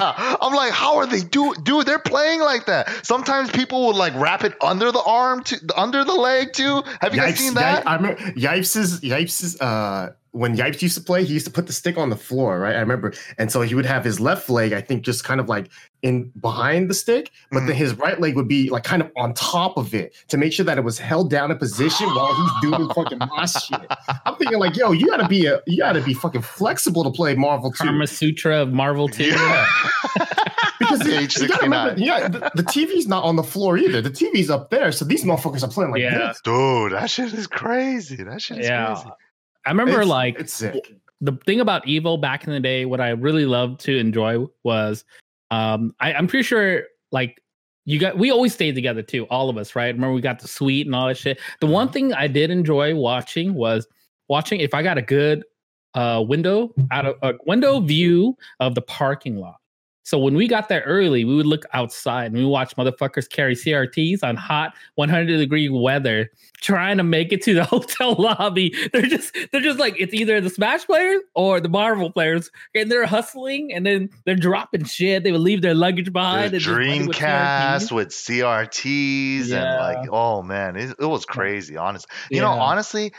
[0.42, 1.86] I'm like, how are they do, dude?
[1.86, 3.06] They're playing like that.
[3.06, 6.84] Sometimes people would like wrap it under the arm, to, under the leg too.
[7.00, 7.86] Have you guys seen that?
[7.86, 11.68] Yipes, I remember Yipes's Yipes's uh when Yipes used to play, he used to put
[11.68, 12.76] the stick on the floor, right?
[12.76, 13.14] I remember.
[13.38, 15.70] And so he would have his left leg, I think, just kind of like
[16.02, 17.68] in behind the stick, but Mm-hmm.
[17.68, 20.52] then his right leg would be like kind of on top of it to make
[20.52, 23.80] sure that it was held down in position while he's doing fucking my shit.
[24.26, 27.36] I'm thinking like, yo, you gotta be a you gotta be fucking flexible to play
[27.36, 27.84] Marvel 2.
[27.84, 29.24] Karma Sutra of Marvel 2.
[29.26, 29.68] Yeah.
[30.80, 34.02] Because you, you gotta remember, yeah, the, the TV's not on the floor either.
[34.02, 36.28] The TV's up there, so these motherfuckers are playing like Yeah.
[36.28, 36.42] this.
[36.42, 38.18] Dude, that shit is crazy.
[38.18, 38.88] That shit is Yeah.
[38.94, 39.10] crazy.
[39.66, 40.94] I remember It's- like it's sick.
[41.22, 45.06] the thing about Evo back in the day, what I really loved to enjoy was
[45.52, 47.42] um I, I'm pretty sure like
[47.86, 49.94] you got we always stayed together too, all of us, right?
[49.94, 51.40] Remember we got the suite and all that shit.
[51.60, 53.88] The one thing I did enjoy watching was
[54.30, 55.44] watching if I got a good
[55.94, 59.58] uh window out of a window view of the parking lot.
[60.04, 63.56] So when we got there early, we would look outside and we watch motherfuckers carry
[63.56, 66.30] CRTs on hot 100 degree weather,
[66.62, 68.76] trying to make it to the hotel lobby.
[68.92, 72.92] They're just they're just like it's either the Smash players or the Marvel players, and
[72.92, 75.24] they're hustling and then they're dropping shit.
[75.24, 76.52] They would leave their luggage behind.
[76.52, 77.92] There's and just with Dreamcast CRTs.
[77.92, 81.78] with CRTs and like, oh man, it, it was crazy.
[81.78, 83.14] Honestly, you know, honestly,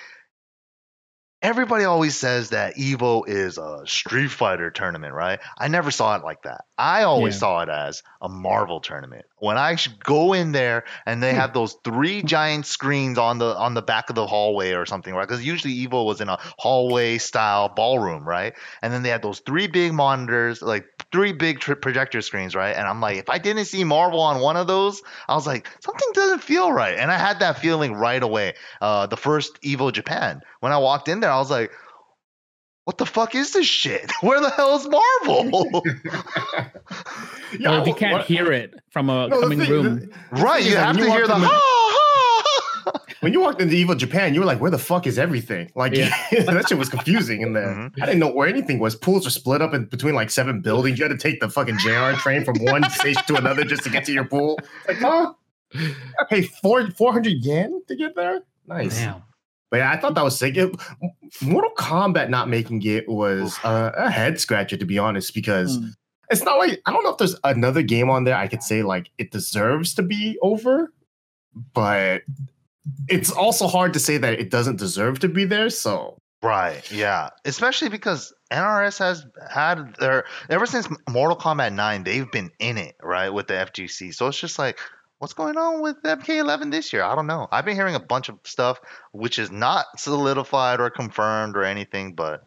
[1.44, 5.40] everybody always says that Evo is a Street Fighter tournament, right?
[5.59, 6.64] I never saw it like that.
[6.78, 7.40] I always Yeah.
[7.40, 9.26] saw it as a Marvel tournament.
[9.37, 11.40] When I go in there and they Hmm.
[11.40, 15.14] have those three giant screens on the on the back of the hallway or something,
[15.14, 15.28] right?
[15.28, 18.54] Because usually Evo was in a hallway style ballroom, right?
[18.80, 22.74] And then they had those three big monitors, like three big tri- projector screens, right?
[22.74, 25.68] And I'm like, if I didn't see Marvel on one of those, I was like,
[25.80, 26.96] something doesn't feel right.
[26.98, 28.54] And I had that feeling right away.
[28.80, 31.73] Uh, the first Evo Japan, when I walked in there, I was like,
[32.85, 34.11] what the fuck is this shit?
[34.20, 35.83] Where the hell is Marvel?
[37.59, 39.97] Yeah, Or if you can't what- hear it from a no, coming thing- room.
[40.33, 43.01] the- right, you have when to you hear walked the in ha ha.
[43.20, 45.97] when you walked into Evo Japan, you were like, "Where the fuck is everything?" Like
[45.97, 46.14] Yeah.
[46.31, 47.68] that shit was confusing in there.
[47.68, 47.92] Mhm.
[48.03, 48.94] I didn't know where anything was.
[48.94, 50.99] Pools are split up in between like seven buildings.
[50.99, 53.88] You had to take the fucking JR train from one station to another just to
[53.90, 54.59] get to your pool.
[54.87, 55.33] Like, huh?
[55.75, 58.40] I pay four four hundred yen to get there.
[58.66, 58.99] Nice.
[58.99, 59.23] Damn.
[59.70, 60.57] But yeah, I thought that was sick.
[60.57, 60.74] It,
[61.42, 65.90] Mortal Kombat not making it was uh, a head scratcher to be honest, because Mm.
[66.31, 68.83] it's not like I don't know if there's another game on there I could say
[68.83, 70.92] like it deserves to be over,
[71.72, 72.22] but
[73.09, 75.70] it's also hard to say that it doesn't deserve to be there.
[75.70, 76.88] So Right.
[76.92, 77.31] Yeah.
[77.46, 82.96] Especially because NRS has had their ever since Mortal Kombat 9, they've been in it,
[83.03, 84.12] right, with the FGC.
[84.14, 84.79] So it's just like,
[85.25, 87.03] what's going on with MK11 this year?
[87.03, 87.49] I don't know.
[87.51, 88.79] I've been hearing a bunch of stuff
[89.13, 92.43] which is not solidified or confirmed or anything, but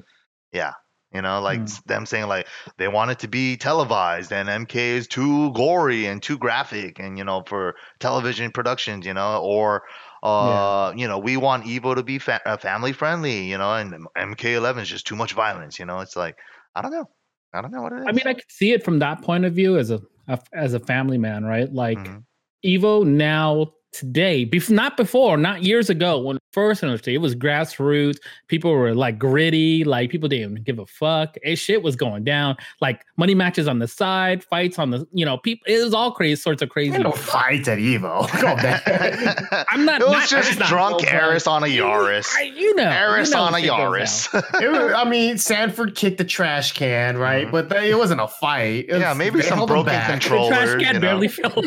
[0.51, 0.73] yeah.
[1.11, 1.83] You know, like Mm.
[1.85, 6.21] them saying like they want it to be televised and MK is too gory and
[6.21, 9.83] too graphic and you know for television productions, you know, or
[10.21, 14.05] uh, you know, we want Evo to be fa- uh, family friendly, you know, and
[14.15, 16.01] MK11 is just too much violence, you know.
[16.01, 16.35] It's like
[16.75, 17.09] I don't know,
[17.53, 18.05] I don't know what it is.
[18.07, 20.75] I mean, I could see it from that point of view as a, a as
[20.75, 21.73] a family man, right?
[21.73, 22.25] Like Mhm.
[22.63, 27.35] Evo now today, bef- not before, not years ago when first announced it, it was
[27.35, 28.17] grassroots.
[28.47, 31.35] People were like gritty, like people didn't give a fuck.
[31.43, 35.25] It shit was going down, like money matches on the side, fights on the, you
[35.25, 35.65] know, people.
[35.67, 36.93] It was all crazy sorts of crazy.
[36.95, 38.27] Ain't no fights at Evo.
[38.29, 41.13] Come on, I'm not- It was not- just drunk full-blown.
[41.21, 42.27] Eris on a Yaris.
[42.35, 44.33] I, you know, Eris you know on a Yaris.
[44.61, 47.47] It was- I mean, Sanford kicked the trash can, right?
[47.47, 47.51] Mhm.
[47.51, 48.85] But they, it wasn't a fight.
[48.89, 50.07] It Yeah, maybe some held broken back.
[50.07, 50.47] The control.
[50.49, 50.99] trash can you know.
[50.99, 51.61] barely fell.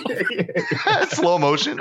[1.10, 1.80] Slow motion.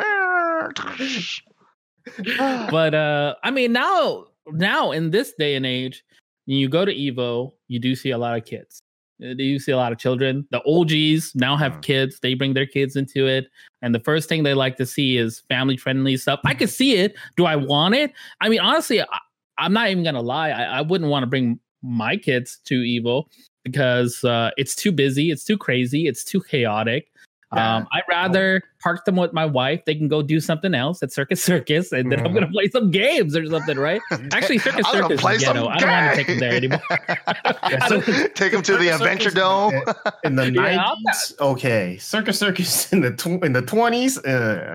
[2.71, 6.04] but uh i mean now now in this day and age
[6.45, 8.82] when you go to evo you do see a lot of kids.
[9.21, 10.47] Uh, you see a lot of children?
[10.52, 11.82] The og's now have Mm.
[11.82, 12.19] kids.
[12.21, 13.47] They bring their kids into it.
[13.82, 16.39] And the first thing they like to see is family friendly stuff.
[16.45, 17.15] I could see it.
[17.36, 18.13] Do i want it?
[18.41, 19.06] I mean honestly I,
[19.58, 20.49] i'm not even gonna lie.
[20.52, 23.25] I, I wouldn't want to bring my kids to evo
[23.63, 25.32] because uh, it's too busy.
[25.32, 26.08] It's too crazy.
[26.08, 27.12] It's too chaotic
[27.51, 27.77] Yeah.
[27.77, 29.83] um, I'd rather park them with my wife.
[29.85, 32.33] They can go do something else at Circus Circus, and then I'm Mhm.
[32.35, 33.99] gonna play some games or something, right?
[34.31, 35.67] Actually, Circus I'm gonna Circus play is some ghetto.
[35.67, 36.73] I don't want to take them there game.
[36.73, 38.29] anymore.
[38.35, 39.73] Take them to the Circus Adventure Circus Dome.
[40.23, 41.33] in the Yeah, nineties.
[41.39, 44.17] okay, Circus Circus in the tw- in the twenties.
[44.19, 44.73] Uh,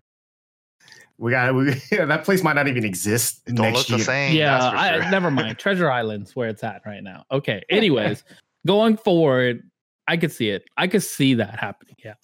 [1.18, 4.04] we got we, that place might not even exist Don't look next the year.
[4.04, 4.34] same.
[4.36, 5.10] yeah, that's for I, sure.
[5.12, 5.58] never mind.
[5.58, 7.24] Treasure Island's where it's at right now.
[7.30, 7.62] Okay.
[7.70, 8.24] Anyways,
[8.66, 9.62] going forward,
[10.06, 10.64] I could see it.
[10.76, 11.96] I could see that happening.
[12.04, 12.14] Yeah.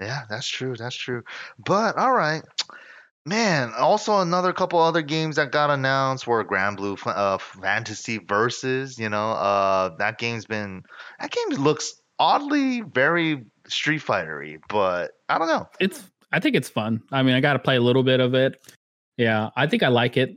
[0.00, 0.74] Yeah, that's true.
[0.76, 1.22] That's true.
[1.58, 2.42] But all right,
[3.24, 3.72] man.
[3.78, 8.98] Also, another couple other games that got announced were Granblue uh, Fantasy Versus.
[8.98, 10.82] You know, uh, that game's been
[11.18, 15.68] that game looks oddly very Street Fightery, but I don't know.
[15.80, 16.02] It's.
[16.32, 17.02] I think it's fun.
[17.12, 18.60] I mean, I got to play a little bit of it.
[19.16, 20.36] Yeah, I think I like it.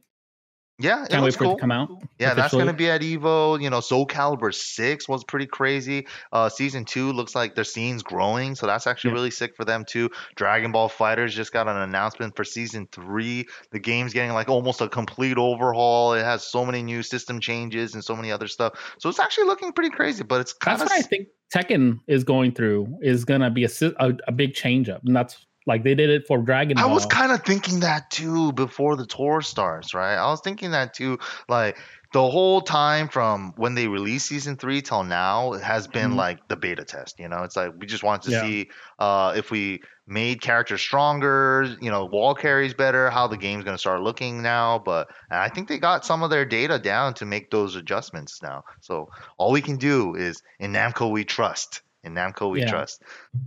[0.82, 1.56] Yeah, it Can't wait for it cool.
[1.56, 1.90] to come out.
[2.20, 3.62] Yeah, that's gonna be at Evo.
[3.62, 6.08] You know, Soul Calibur Six was pretty crazy.
[6.32, 9.16] Uh, season two looks like their scene's growing, so that's actually Yeah.
[9.16, 10.10] really sick for them too.
[10.36, 13.46] Dragon Ball FighterZ just got an announcement for season three.
[13.72, 16.14] The game's getting like almost a complete overhaul.
[16.14, 18.74] It has so many new system changes and so many other stuff.
[19.00, 20.24] So it's actually looking pretty crazy.
[20.24, 23.66] But it's kind That's of what I think Tekken is going through is gonna be
[23.66, 26.90] a a, a big change up, and that's like they did it for Dragon Ball.
[26.90, 30.16] I was kind of thinking that too before the tour starts, right?
[30.16, 31.20] I was thinking that too.
[31.48, 31.78] Like
[32.12, 36.16] the whole time from when they released season three till now, it has been Mhm.
[36.16, 37.20] like the beta test.
[37.20, 38.42] You know, it's like we just wanted to Yeah.
[38.42, 43.64] see uh, if we made characters stronger, you know, wall carries better, how the game's
[43.64, 44.80] going to start looking now.
[44.80, 48.42] But and I think they got some of their data down to make those adjustments
[48.42, 48.64] now.
[48.82, 51.82] So all we can do is in Namco we trust.
[52.04, 52.66] In Namco we Yeah.
[52.66, 53.04] trust.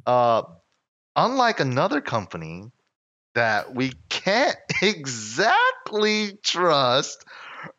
[0.07, 0.43] Uh,
[1.17, 2.71] unlike another company
[3.35, 7.25] that we can't exactly trust,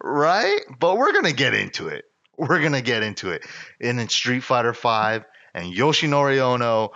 [0.01, 0.61] right?
[0.79, 2.05] But we're gonna get into it.
[2.37, 3.43] We're gonna get into it.
[3.81, 6.91] And in Street Fighter Five and Yoshinori Ono,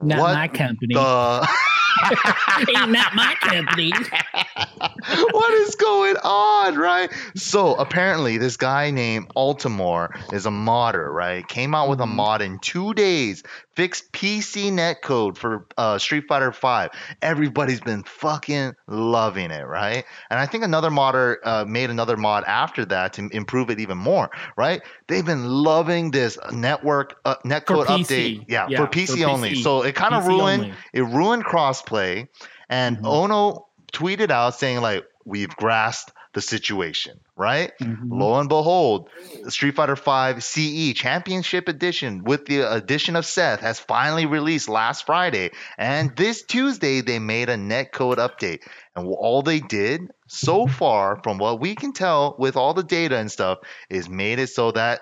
[0.00, 0.94] not what my company.
[0.94, 1.48] the
[2.68, 3.92] Ain't not my company.
[5.30, 7.10] what is going on, right?
[7.34, 11.46] So apparently, this guy named Altimor is a modder, right?
[11.46, 12.14] Came out with a Mhm.
[12.14, 13.42] mod in two days,
[13.76, 16.90] fixed PC netcode for uh, Street Fighter Five.
[17.22, 20.04] Everybody's been fucking loving it, right?
[20.30, 23.98] And I think another modder uh, made another mod after that to improve it even
[23.98, 24.82] more, right?
[25.06, 29.50] They've been loving this network uh, netcode update, yeah, Yeah, for for PC only.
[29.50, 29.62] PC.
[29.62, 30.74] So it kind of ruined only.
[30.92, 31.44] it ruined
[31.88, 32.28] crossplay
[32.68, 33.06] and Mhm.
[33.06, 38.10] ono tweeted out saying like we've grasped the situation right Mhm.
[38.10, 39.08] lo and behold
[39.48, 45.06] street fighter 5 ce championship edition with the addition of seth has finally released last
[45.06, 48.60] friday and this tuesday they made a netcode update
[48.94, 53.16] and all they did so far from what we can tell with all the data
[53.16, 55.00] and stuff is made it so that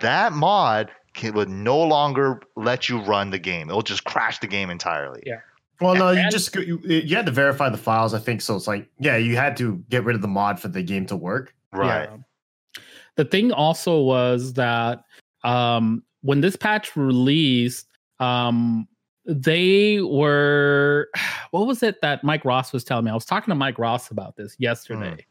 [0.00, 4.46] that mod can, would no longer let you run the game it'll just crash the
[4.46, 5.40] game entirely Yeah.
[5.80, 8.12] Well, no, you just you, you had to verify the files.
[8.14, 8.56] I think so.
[8.56, 11.16] It's like yeah, you had to get rid of the mod for the game to
[11.16, 11.54] work.
[11.72, 12.82] right Yeah.
[13.16, 15.02] The thing also was that
[15.42, 17.88] um, when this patch released,
[18.20, 18.86] um,
[19.24, 21.08] they were
[21.50, 23.10] what was it that Mike Ross was telling me?
[23.10, 25.24] I was talking to Mike Ross about this yesterday,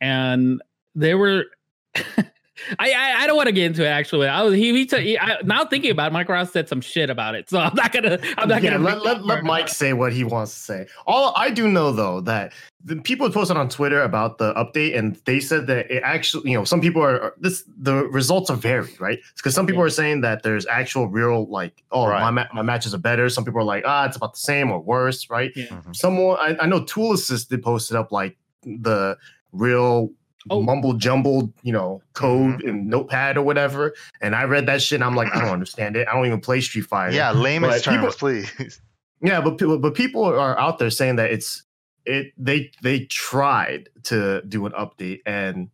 [0.00, 0.62] and
[0.94, 1.46] they were
[2.78, 3.88] I, I, I don't want to get into it.
[3.88, 6.68] Actually, I was he, he, t- he I, now thinking about it, Mike Ross said
[6.68, 9.44] some shit about it, so I'm not gonna I'm not yeah, gonna let, let, let
[9.44, 10.86] Mike say what he wants to say.
[11.06, 12.52] All I do know though that
[12.84, 16.58] the people posted on Twitter about the update, and they said that it actually, you
[16.58, 19.20] know, some people are this the results are varied, right?
[19.36, 19.86] Because some people Yeah.
[19.86, 22.20] are saying that there's actual real like, oh, Right.
[22.20, 23.28] my ma- my matches are better.
[23.28, 25.52] Some people are like, ah, it's about the same or worse, right?
[25.54, 25.66] Yeah.
[25.66, 25.94] Mhm.
[25.94, 29.16] Someone I, I know Tool Assisted posted up like the
[29.52, 30.10] real
[30.50, 30.62] Oh.
[30.62, 33.94] mumble jumbled, you know, code in Notepad or whatever.
[34.20, 36.08] And I read that shit and I'm like, I don't understand it.
[36.08, 37.14] I don't even play Street Fighter.
[37.14, 38.80] Yeah, layman's But people- terms, please.
[39.24, 41.62] Yeah, but people, but people are out there saying that it's
[42.06, 45.70] it they they tried to do an update and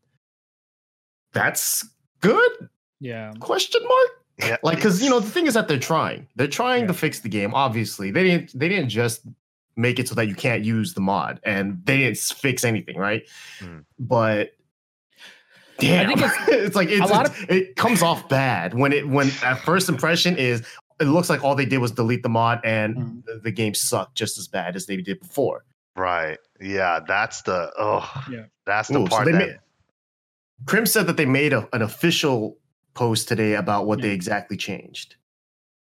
[1.33, 1.87] that's
[2.21, 2.69] good
[3.01, 3.33] Yeah.
[3.41, 6.87] question mark Yeah, like because you know the thing is that they're trying they're trying
[6.89, 9.23] to fix the game obviously they didn't they didn't just
[9.77, 13.23] make it so that you can't use the mod and they didn't fix anything right
[13.61, 13.85] Mm.
[13.99, 14.51] but
[15.79, 19.31] damn think it's, like it's, a lot it's- it comes off bad when it when
[19.43, 20.63] at first impression is
[21.01, 23.25] it looks like all they did was delete the mod and Mhm.
[23.25, 25.65] the, the game sucked just as bad as they did before
[25.97, 26.39] right.
[26.61, 28.45] Yeah, that's the oh, Yeah.
[28.67, 29.39] that's the Ooh, part they that.
[29.39, 29.59] made-
[30.67, 32.57] Krim said that they made a, an official
[32.95, 35.15] post today about what they exactly changed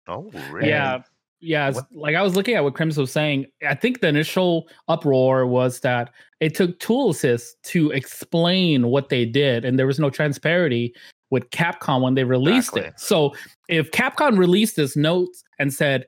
[0.10, 0.70] oh, really?
[0.70, 1.00] Yeah.
[1.40, 3.46] Yeah, What- like I was looking at what Crims was saying.
[3.68, 9.24] I think the initial uproar was that it took Tool Assist to explain what they
[9.26, 10.94] did, and there was no transparency
[11.30, 12.82] with Capcom when they released Exactly.
[12.84, 13.00] it.
[13.00, 13.36] So
[13.68, 16.08] if Capcom released this note and said,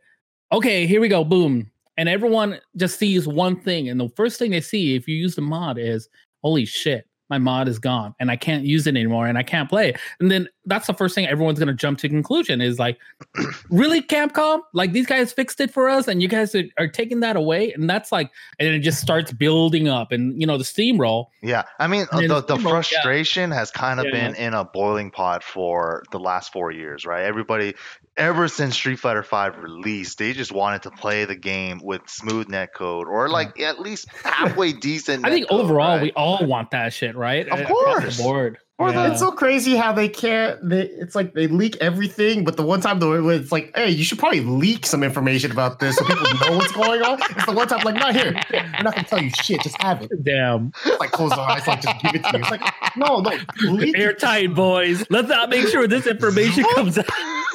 [0.51, 4.51] "Okay, here we go, boom," and everyone just sees one thing, and the first thing
[4.51, 6.09] they see if you use the mod is,
[6.41, 9.69] "Holy shit." My mod is gone and I can't use it anymore and I can't
[9.69, 9.99] play it.
[10.19, 12.97] And then that's the first thing everyone's gonna jump to conclusion is like,
[13.69, 17.19] really capcom like these guys fixed it for us and you guys are, are taking
[17.21, 20.63] that away and that's like and it just starts building up and you know the
[20.63, 22.77] steamroll Yeah, I mean And the, the people- yeah.
[22.81, 24.11] frustration has kind of Yeah.
[24.29, 27.23] been in a boiling pot for the last four years, right?
[27.23, 27.73] Everybody,
[28.19, 32.47] ever since Street Fighter Five released, they just wanted to play the game with smooth
[32.47, 35.25] netcode or like at least halfway decent.
[35.25, 36.01] i think netcode, overall right?
[36.03, 38.17] we all want that shit right Of course.
[38.17, 40.57] the board Or the- It's so crazy how they can't.
[40.69, 43.89] They, it's like they leak everything, but the one time though, where it's like, hey,
[43.89, 47.19] you should probably leak some information about this so people know what's going on.
[47.31, 48.33] It's the one time, like, not here.
[48.53, 49.61] We're not gonna tell you shit.
[49.63, 50.11] Just have it.
[50.23, 52.39] damn It's like close our eyes, like just give it to you.
[52.39, 52.61] It's like,
[52.95, 53.31] no, no,
[53.71, 57.05] leak airtight boys let's not make sure this information comes out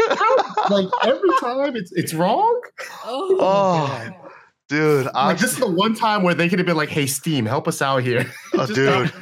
[0.71, 2.61] Like every time, it's it's wrong.
[3.05, 4.31] oh, Oh,
[4.69, 7.07] dude, I Like this is the one time where they could have been like, hey,
[7.07, 8.31] Steam, help us out here.
[8.55, 9.13] Oh, dude.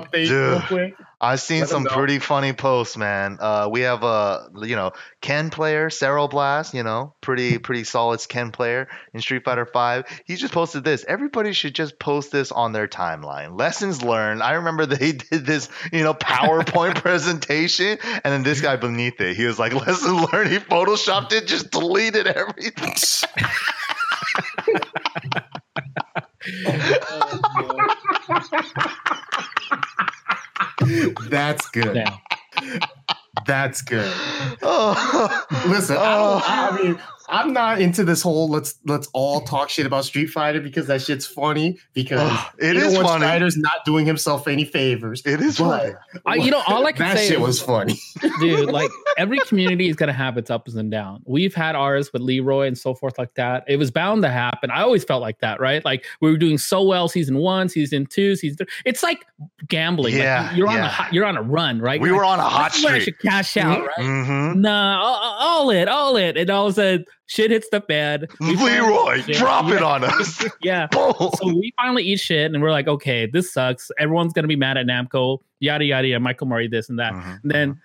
[0.00, 0.68] Drop, drop an update real Dude.
[0.68, 0.94] quick.
[1.20, 3.38] I've seen Let 'em some pretty funny posts, man.
[3.40, 8.20] Uh, we have a you know Ken player, Cero Blast, you know, pretty pretty solid
[8.28, 10.04] Ken player in Street Fighter Five.
[10.26, 11.04] He just posted this.
[11.08, 13.58] Everybody should just post this on their timeline.
[13.58, 14.42] Lessons learned.
[14.42, 19.36] I remember they did this, you know, PowerPoint presentation, and then this guy beneath it,
[19.36, 22.94] he was like, "Lesson learned." He photoshopped it, just deleted everything.
[31.28, 31.94] That's good.
[31.94, 32.18] damn.
[33.46, 34.10] That's good.
[34.62, 36.42] oh, Listen, Oh.
[36.46, 40.26] don't, I mean, I'm not into this whole let's let's all talk shit about Street
[40.26, 41.78] Fighter because that shit's funny.
[41.94, 43.20] Because it you know is when funny.
[43.24, 45.22] Strider's not doing himself any favors.
[45.24, 45.94] It is but
[46.26, 47.98] I, you know all i can that say shit is- was funny.
[48.40, 52.12] dude like every community is going to have its ups and downs we've had ours
[52.12, 55.20] with leroy and so forth like that it was bound to happen i always felt
[55.22, 58.66] like that right like we were doing so well season one season two season three
[58.84, 59.24] it's like
[59.68, 60.84] gambling Like, Yeah, you're on yeah.
[60.86, 62.84] a hot, you're on a run right we You're were on a hot "This is
[62.84, 63.16] where I streak.
[63.20, 64.60] should cash out right Mm-hmm.
[64.60, 68.26] nah all, all it all it and all of a sudden shit hits the fan.
[68.40, 70.44] We Leroy, drop it on us.
[70.62, 70.86] yeah.
[70.92, 71.14] Boom.
[71.18, 73.90] so we finally eat shit and we're like okay this sucks.
[73.98, 77.12] Everyone's gonna be mad at namco yada yada yada michael murray this and that.
[77.12, 77.80] Mhm, and then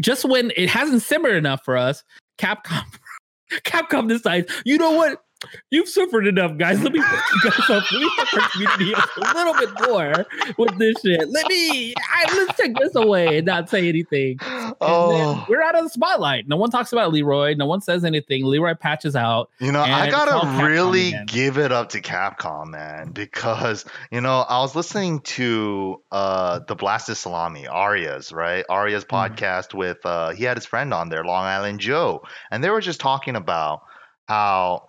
[0.00, 2.02] just when it hasn't simmered enough for us,
[2.38, 2.84] Capcom
[3.64, 5.22] Capcom decides, you know what?
[5.70, 6.82] You've suffered enough, guys.
[6.82, 7.90] Let me put you guys up.
[7.92, 10.26] Let me help our community up a little bit more
[10.58, 11.28] with this shit.
[11.28, 14.38] Let me I, let's take this away and not say anything.
[14.40, 16.48] And Oh, we're out of the spotlight.
[16.48, 17.54] No one talks about Leroy.
[17.54, 18.44] No one says anything.
[18.44, 19.50] Leroy patches out.
[19.60, 21.26] you know, I and it's all gotta really again.
[21.26, 26.74] give it up to Capcom, man, because you know I was listening to uh the
[26.74, 29.08] Blasted Salami, Aria's right, Aria's Mhm.
[29.30, 32.80] podcast with uh he had his friend on there, Long Island Joe, and they were
[32.80, 33.82] just talking about
[34.28, 34.88] how.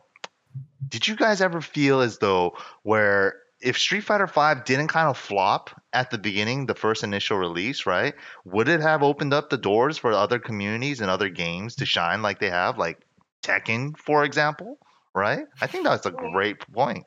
[0.88, 5.18] Did you guys ever feel as though where if Street Fighter V didn't kind of
[5.18, 8.14] flop at the beginning, the first initial release, right?
[8.46, 12.22] Would it have opened up the doors for other communities and other games to shine
[12.22, 13.00] like they have, like
[13.42, 14.78] Tekken, for example?
[15.16, 15.46] Right?
[15.62, 17.06] I think that's a great point.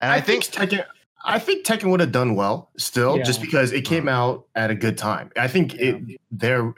[0.00, 0.84] And I, think, Tekken.
[1.24, 4.74] I think Tekken would have done well still, just because it came out at a
[4.74, 5.30] good time.
[5.36, 6.74] I think it there,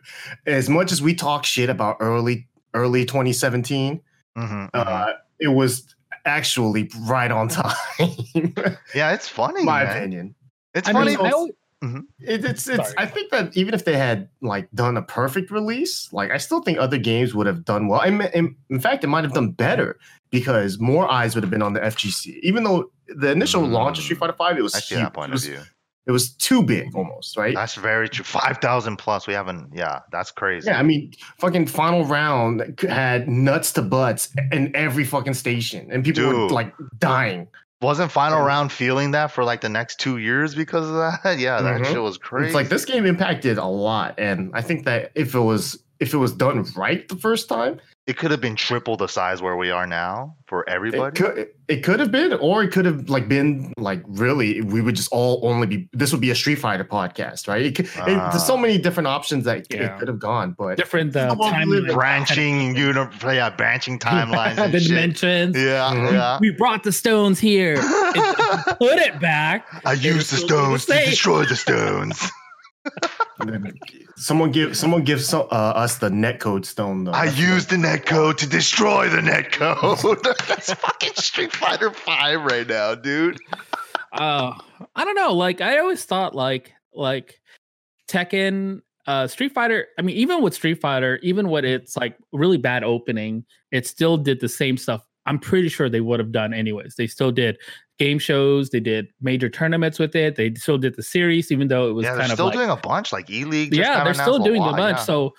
[0.46, 4.00] as much as we talk shit about early early 2017,
[4.36, 4.70] Mhm, mhm.
[4.74, 5.95] uh, it was
[6.26, 7.74] actually right on time.
[8.94, 9.64] yeah, it's funny.
[9.64, 9.96] my man.
[9.96, 10.34] opinion.
[10.74, 11.16] It's I funny.
[11.16, 11.52] mean, I always-
[11.82, 12.00] mm-hmm.
[12.20, 12.90] It, it's it's.
[12.90, 12.94] Sorry.
[12.98, 16.60] I think that even if they had like done a perfect release, like I still
[16.60, 18.00] think other games would have done well.
[18.00, 19.98] And in, in fact, it might have done better
[20.30, 22.38] because more eyes would have been on the FGC.
[22.42, 23.70] Even though the initial mm.
[23.70, 25.04] launch of Street Fighter Five, it was I see huge.
[25.04, 25.62] that point it, was, of view.
[26.06, 27.54] It was too big almost, right?
[27.54, 28.24] That's very true.
[28.24, 29.26] Five thousand plus.
[29.26, 29.70] We haven't.
[29.74, 30.68] Yeah, that's crazy.
[30.68, 36.04] Yeah, I mean, fucking final round had nuts to butts in every fucking station, and
[36.04, 37.48] people were like dying.
[37.82, 38.46] Wasn't final Yeah.
[38.46, 41.38] round feeling that for like the next two years because of that?
[41.38, 41.86] Yeah, that Mhm.
[41.86, 42.46] shit was crazy.
[42.46, 46.12] It's like this game impacted a lot, and I think that if it was if
[46.14, 49.56] it was done right the first time, it could have been triple the size where
[49.56, 51.16] we are now for it everybody.
[51.20, 54.94] could it could have been, or it could have like been like really we would
[54.94, 57.66] just all only be this would be a Street Fighter podcast, right?
[57.66, 58.60] It, could- it, there's so Ah.
[58.60, 59.86] many different options that it- Yeah.
[59.86, 63.50] it could have gone, but different uh, The world we time live branching, uni- yeah,
[63.50, 64.88] branching timelines and the shit.
[64.90, 65.56] dimensions.
[65.56, 66.12] Yeah, Mhm.
[66.12, 66.38] yeah.
[66.40, 67.74] We brought the stones here.
[68.18, 69.66] It- put it back.
[69.84, 71.10] I used the stones to safe.
[71.10, 72.30] destroy the stones.
[74.16, 77.12] someone give someone give so, uh, us the netcode stone though.
[77.12, 80.22] I That's used the netcode to destroy the netcode.
[80.48, 83.38] That's fucking Street Fighter Five right now, dude.
[84.12, 84.56] uh
[84.94, 87.40] i don't know like i always thought like like
[88.08, 92.56] tekken uh street fighter i mean even with street fighter even when it's like really
[92.56, 96.54] bad opening it still did the same stuff i'm pretty sure they would have done
[96.54, 97.58] anyways they still did
[97.98, 101.88] game shows they did major tournaments with it they still did the series even though
[101.88, 103.74] it was yeah, they're kind of still like doing a bunch like E League.
[103.74, 105.32] yeah they're still doing the bunch so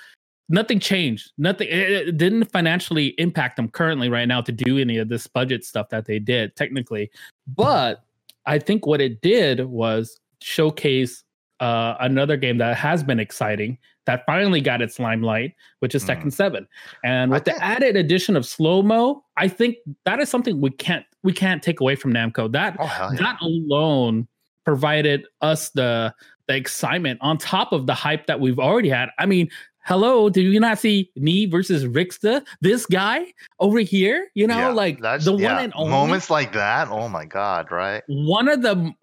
[0.50, 4.98] nothing changed nothing it, it didn't financially impact them currently right now to do any
[4.98, 7.12] of this budget stuff that they did technically
[7.56, 8.04] but
[8.46, 11.24] i think what it did was showcase
[11.60, 16.22] uh, another game that has been exciting that finally got its limelight which is Mhm.
[16.24, 16.68] Tekken 7
[17.04, 21.06] and with the added addition of slow mo i think that is something we can't
[21.24, 23.10] we can't take away from namco that Oh yeah!
[23.20, 24.28] that alone
[24.64, 26.14] provided us the
[26.48, 29.10] the excitement on top of the hype that we've already had.
[29.20, 29.50] I mean,
[29.84, 32.42] hello, do you not see me versus Rixta?
[32.62, 36.30] This guy over here, you know, Yeah, like that's- the yeah, one and only moments
[36.30, 36.88] like that.
[36.90, 37.70] Oh my god!
[37.70, 38.02] Right?
[38.08, 38.94] one of the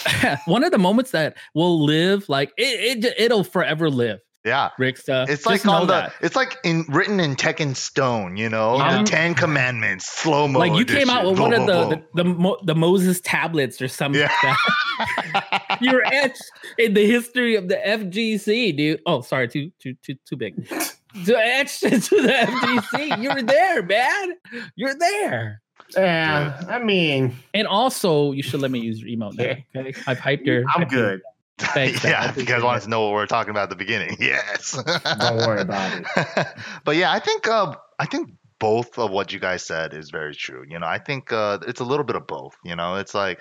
[0.46, 4.20] one of the moments that will live like it, it it'll forever live.
[4.44, 4.70] Yeah.
[4.76, 5.28] Rixta.
[5.28, 5.92] It's like on the.
[5.92, 6.14] that.
[6.20, 8.36] It's like in written in Tekken Stone.
[8.36, 8.92] You know, Yeah.
[8.94, 10.58] the um, Ten Commandments, slow mo.
[10.58, 13.86] like you came out with one of the the, the, Mo- the Moses tablets or
[13.86, 14.32] something Yeah.
[14.42, 14.56] like
[14.98, 15.78] that.
[15.80, 16.42] You're etched
[16.76, 19.00] in the history of the FGC, dude.
[19.06, 20.68] Oh, sorry, too too too too big.
[21.24, 23.22] So etched into the FGC.
[23.22, 24.32] You're there, man.
[24.76, 25.60] You're there.
[25.96, 29.44] Yeah, I mean, And also, you should let me use your email now.
[29.44, 29.66] Okay,
[30.06, 30.64] I've hyped your.
[30.74, 31.20] I'm good.
[31.58, 32.64] Thanks, yeah, if you guys it.
[32.64, 34.72] wanted to know what we are talking about at the beginning, yes.
[34.72, 36.46] Don't worry about it.
[36.84, 40.34] but yeah, I think uh, I think both of what you guys said is very
[40.34, 40.64] true.
[40.68, 42.56] You know, I think uh, it's a little bit of both.
[42.64, 43.40] You know, it's like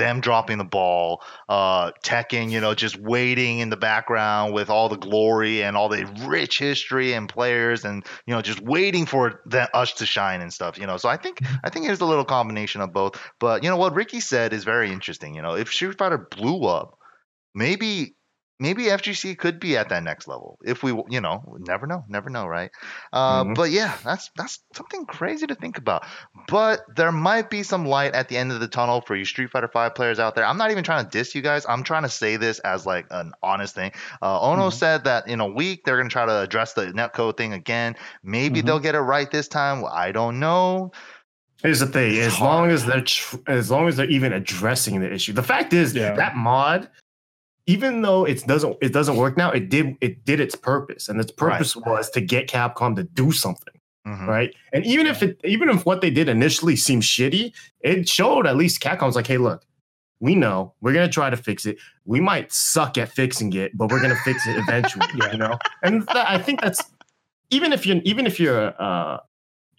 [0.00, 4.88] them dropping the ball, uh, Tekken, you know, just waiting in the background with all
[4.88, 9.42] the glory and all the rich history and players, and you know, just waiting for
[9.46, 10.78] the, us to shine and stuff.
[10.78, 13.20] You know, so I think I think it's a little combination of both.
[13.38, 15.34] But you know what Ricky said is very interesting.
[15.34, 16.98] You know, if Street Fighter blew up,
[17.54, 18.16] maybe
[18.60, 22.30] maybe FGC could be at that next level if we, you know, never know, never
[22.30, 22.70] know, right?
[23.12, 23.54] Uh, Mhm.
[23.56, 26.04] But yeah, that's that's something crazy to think about.
[26.46, 29.50] But there might be some light at the end of the tunnel for you Street
[29.50, 30.44] Fighter Five players out there.
[30.44, 31.64] I'm not even trying to diss you guys.
[31.68, 33.90] I'm trying to say this as like an honest thing.
[34.22, 34.72] Uh, Ono Mhm.
[34.72, 37.96] said that in a week they're gonna try to address the netcode thing again.
[38.22, 38.66] Maybe Mhm.
[38.66, 39.84] they'll get it right this time.
[39.90, 40.92] I don't know.
[41.62, 42.50] Here's the thing: It's as hard.
[42.50, 45.94] long as they're tr- as long as they're even addressing the issue, the fact is
[45.94, 46.14] Yeah.
[46.14, 46.88] that mod,
[47.66, 51.20] even though it doesn't it doesn't work now, it did it did its purpose, and
[51.20, 51.52] its Right.
[51.52, 53.74] purpose was to get Capcom to do something,
[54.06, 54.26] Mhm.
[54.26, 54.54] right?
[54.72, 58.56] And even if it even if what they did initially seemed shitty, it showed at
[58.56, 59.64] least Capcom's like, hey, look.
[60.22, 61.78] We know we're gonna try to fix it.
[62.04, 65.06] We might suck at fixing it, but we're gonna fix it eventually.
[65.14, 65.32] Yeah.
[65.32, 66.82] You know, and that, I think that's
[67.48, 69.22] even if you're even if you're a,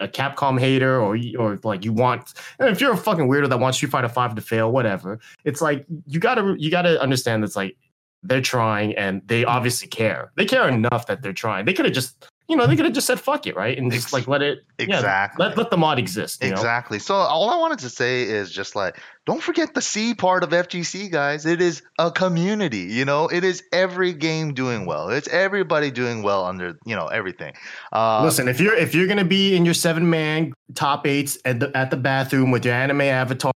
[0.01, 3.77] a Capcom hater or or like you want if you're a fucking weirdo that wants
[3.77, 5.19] Street Fighter Five to fail, whatever.
[5.45, 7.77] It's like you gotta you gotta understand that's like
[8.23, 10.31] they're trying and they obviously care.
[10.35, 11.65] They care enough that they're trying.
[11.65, 13.91] They could have just you know they could have just said fuck it right and
[13.91, 15.45] just like let it yeah, Exactly.
[15.45, 16.43] let let the mod exist.
[16.43, 16.55] You know?
[16.55, 16.99] Exactly.
[16.99, 20.49] So all I wanted to say is just like, don't forget the C part of
[20.49, 21.45] FGC, guys.
[21.45, 22.79] It is a community.
[22.79, 25.09] You know, it is every game doing well.
[25.09, 27.53] It's everybody doing well under you know everything.
[27.93, 31.59] Uh, Listen, if you're if you're gonna be in your seven man top eights at
[31.61, 33.51] the at the bathroom with your anime avatar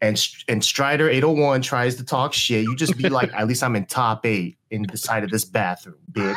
[0.00, 3.76] and and Strider 801 tries to talk shit, you just be like, at least I'm
[3.76, 6.36] in top eight in the side of this bathroom, bitch.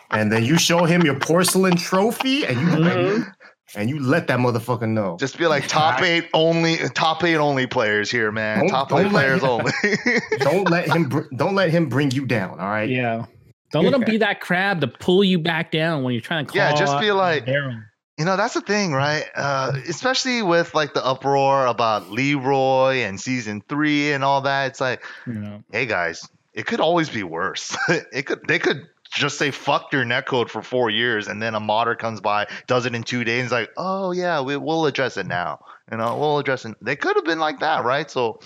[0.10, 3.32] and then you show him your porcelain trophy, and you Mhm.
[3.76, 5.16] and you let that motherfucker know.
[5.18, 8.60] Just be like top eight only, top eight only players here, man.
[8.60, 9.72] Don't- top don't eight players him- only.
[10.40, 12.58] don't let him br- don't let him bring you down.
[12.60, 12.88] All right.
[12.88, 13.26] Yeah.
[13.72, 16.50] Don't let him be that crab to pull you back down when you're trying to
[16.52, 16.60] claw.
[16.60, 17.84] Yeah, just be like- dare him.
[18.20, 19.24] You know, that's the thing, right?
[19.34, 24.66] Uh, especially with like the uproar about Leroy and season three and all that.
[24.66, 25.64] It's like, You know.
[25.72, 27.74] hey guys, it could always be worse.
[27.88, 31.60] it could they could just say fuck your netcode for four years and then a
[31.60, 34.84] modder comes by, does it in two days, and is like, oh yeah, we, we'll
[34.84, 35.58] address it now.
[35.90, 36.76] You know, we'll address it.
[36.82, 38.10] They could have been like that, right?
[38.10, 38.38] So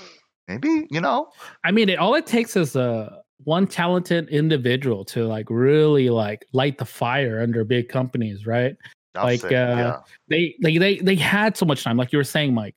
[0.47, 1.31] maybe, you know,
[1.65, 6.47] I mean, it, all it takes is a one talented individual to like really like
[6.53, 8.77] light the fire under big companies, right?
[9.15, 10.01] I'll Like, say, uh, yeah.
[10.29, 12.75] They like they they had so much time, like you were saying, Mike.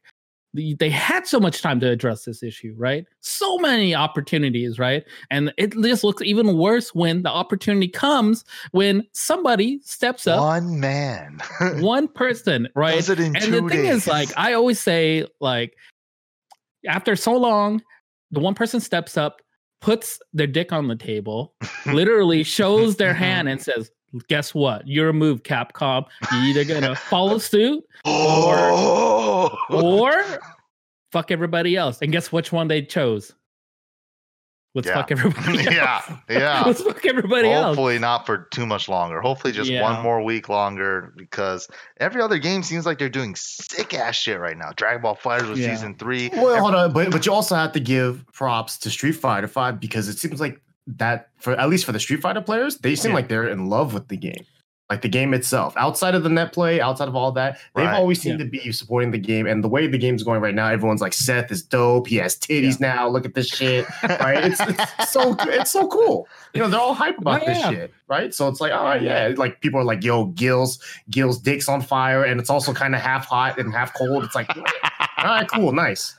[0.53, 3.05] They, they had so much time to address this issue, right?
[3.19, 5.03] So many opportunities, right?
[5.29, 10.79] And it just looks even worse when the opportunity comes when somebody steps up, one
[10.79, 11.39] man.
[11.79, 12.95] one person, right?
[12.95, 13.95] Does it in and the thing days.
[13.97, 15.75] is like i always say like
[16.87, 17.81] after so long
[18.31, 19.41] the one person steps up
[19.81, 21.53] puts their dick on the table
[21.85, 23.91] literally shows their hand and says
[24.27, 30.23] guess what you're a move capcom you're either gonna follow suit oh, or
[31.11, 33.33] fuck everybody else and guess which one they chose
[34.75, 34.93] let's Yeah.
[34.95, 35.73] fuck everybody else.
[35.73, 36.63] yeah, yeah.
[36.65, 39.21] let's fuck everybody else Hopefully not for too much longer.
[39.21, 39.81] Hopefully just Yeah.
[39.81, 41.67] one more week longer because
[41.99, 44.71] every other game seems like they're doing sick ass shit right now.
[44.75, 45.73] Dragon Ball FighterZ was Yeah.
[45.73, 46.29] season three.
[46.31, 49.79] Well, hold on, but but you also have to give props to Street Fighter Five
[49.79, 53.11] because it seems like that for at least for the Street Fighter players, they seem
[53.11, 53.15] Yeah.
[53.15, 54.45] like they're in love with the game,
[54.89, 55.73] like the game itself.
[55.75, 57.93] Outside of the net play, outside of all that, they've Right.
[57.95, 59.45] always seemed to be supporting the game.
[59.47, 62.07] And the way the game's going right now, everyone's like, Seth is dope.
[62.07, 63.07] He has titties now.
[63.09, 63.85] Look at this shit.
[64.03, 64.45] Right?
[64.45, 66.27] It's, it's so it's so cool.
[66.53, 67.69] You know, they're all hype about Oh, this yeah.
[67.69, 68.33] shit, right?
[68.33, 69.33] So it's like, oh, all right, yeah.
[69.35, 70.79] Like people are like, yo, Gil's
[71.09, 74.23] Gil's dick's on fire, and it's also kind of half hot and half cold.
[74.23, 74.49] It's like,
[75.17, 76.15] all right, cool, nice.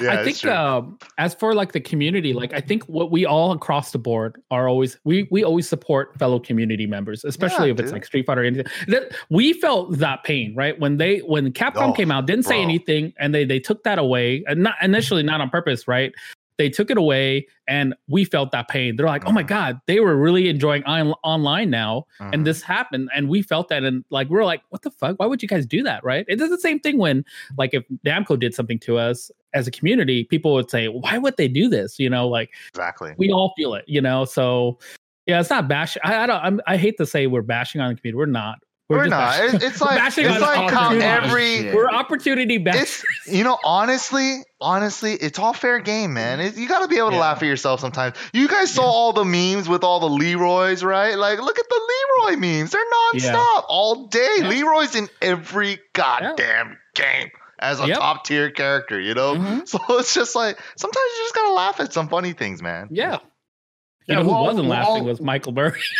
[0.00, 3.52] Yeah, I think um, as for like the community, like I think what we all
[3.52, 7.80] across the board are always we we always support fellow community members, especially Yeah, if
[7.80, 8.42] it's like Street Fighter.
[8.42, 8.66] or anything.
[8.88, 10.78] That we felt that pain, right?
[10.78, 12.62] When they when Capcom Oh, came out, didn't say bro.
[12.62, 16.12] anything, and they they took that away, and not initially not on purpose, right?
[16.58, 18.96] They took it away, and we felt that pain.
[18.96, 19.48] They're like, "Oh my Mhm.
[19.48, 22.34] god, they were really enjoying on- online now, Mhm.
[22.34, 25.26] and this happened and we felt that and like we're like what the fuck why
[25.26, 27.24] would you guys do that right it does the same thing when
[27.56, 31.36] like if namco did something to us as a community people would say why would
[31.36, 31.98] they do this?
[31.98, 33.14] You know like exactly.
[33.18, 34.24] we all feel it you know?
[34.24, 34.78] So
[35.26, 37.90] yeah it's not bash i, I don't I'm, i hate to say we're bashing on
[37.94, 38.58] the community we're not.
[38.88, 39.38] We're just not.
[39.38, 41.74] bashing- It's like bashing it's like how every Shit.
[41.74, 46.40] we're opportunity bash it's you know honestly honestly it's all fair game man.
[46.40, 47.20] It, you got to be able to Yeah.
[47.22, 48.16] laugh at yourself sometimes.
[48.32, 51.14] You guys saw all the memes with all the leroys right?
[51.16, 51.80] Like look at the
[52.26, 52.72] leroy memes.
[52.72, 52.82] They're
[53.14, 53.32] Yeah.
[53.32, 54.28] nonstop all day.
[54.38, 54.48] Yeah.
[54.48, 57.30] leroy's in every goddamn game
[57.62, 57.98] as a Yep.
[57.98, 59.34] top tier character you know?
[59.36, 59.66] Mhm.
[59.72, 62.88] so it's just like sometimes you just gotta laugh at some funny things man.
[62.90, 63.18] Yeah.
[64.06, 65.80] Yeah, know who we'll wasn't we'll laughing all- was michael murray.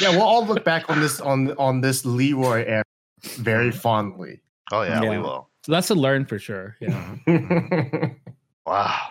[0.00, 2.84] Yeah, we'll all look back on this on on this Leroy era
[3.22, 4.40] very fondly.
[4.72, 5.50] oh yeah, we will.
[5.66, 7.16] So that's a learn for sure yeah.
[8.66, 9.08] Wow.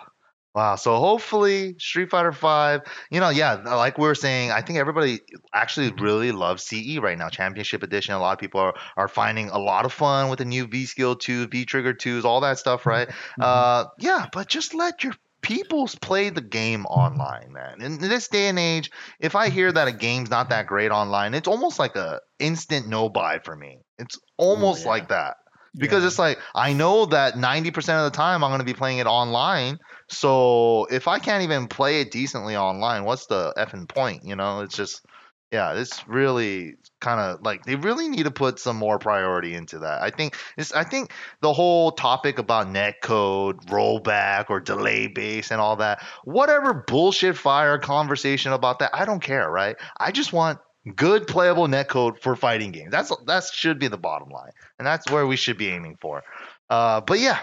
[0.55, 0.75] Wow.
[0.75, 2.81] So hopefully Street Fighter 5,
[3.11, 5.19] you know, yeah, like we were saying, I think everybody
[5.53, 7.29] actually really loves CE right now.
[7.29, 8.15] Championship edition.
[8.15, 10.85] A lot of people are, are finding a lot of fun with the new V
[10.85, 13.09] skill 2, V trigger 2s, all that stuff, right?
[13.39, 17.81] Uh yeah, but just let your peoples play the game online, man.
[17.81, 21.33] In this day and age, if I hear that a game's not that great online,
[21.35, 23.77] it's almost like a instant no buy for me.
[23.99, 24.89] It's almost yeah.
[24.89, 25.35] like that
[25.77, 26.07] because Yeah.
[26.07, 29.07] it's like I know that 90% of the time I'm going to be playing it
[29.07, 29.77] online.
[30.09, 34.25] So if I can't even play it decently online, what's the effing point?
[34.25, 35.05] You know, it's just,
[35.51, 39.79] yeah, it's really kind of like they really need to put some more priority into
[39.79, 40.01] that.
[40.01, 45.61] I think it's, I think the whole topic about netcode, rollback, or delay base and
[45.61, 49.75] all that, whatever bullshit fire conversation about that, I don't care, right?
[49.97, 50.59] I just want
[50.95, 52.91] good playable netcode for fighting games.
[52.91, 56.23] That's that should be the bottom line, and that's where we should be aiming for.
[56.69, 57.39] Uh, but yeah,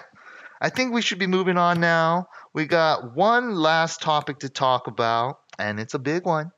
[0.61, 2.29] I think we should be moving on now.
[2.55, 6.53] We got one last topic to talk about, and it's a big one.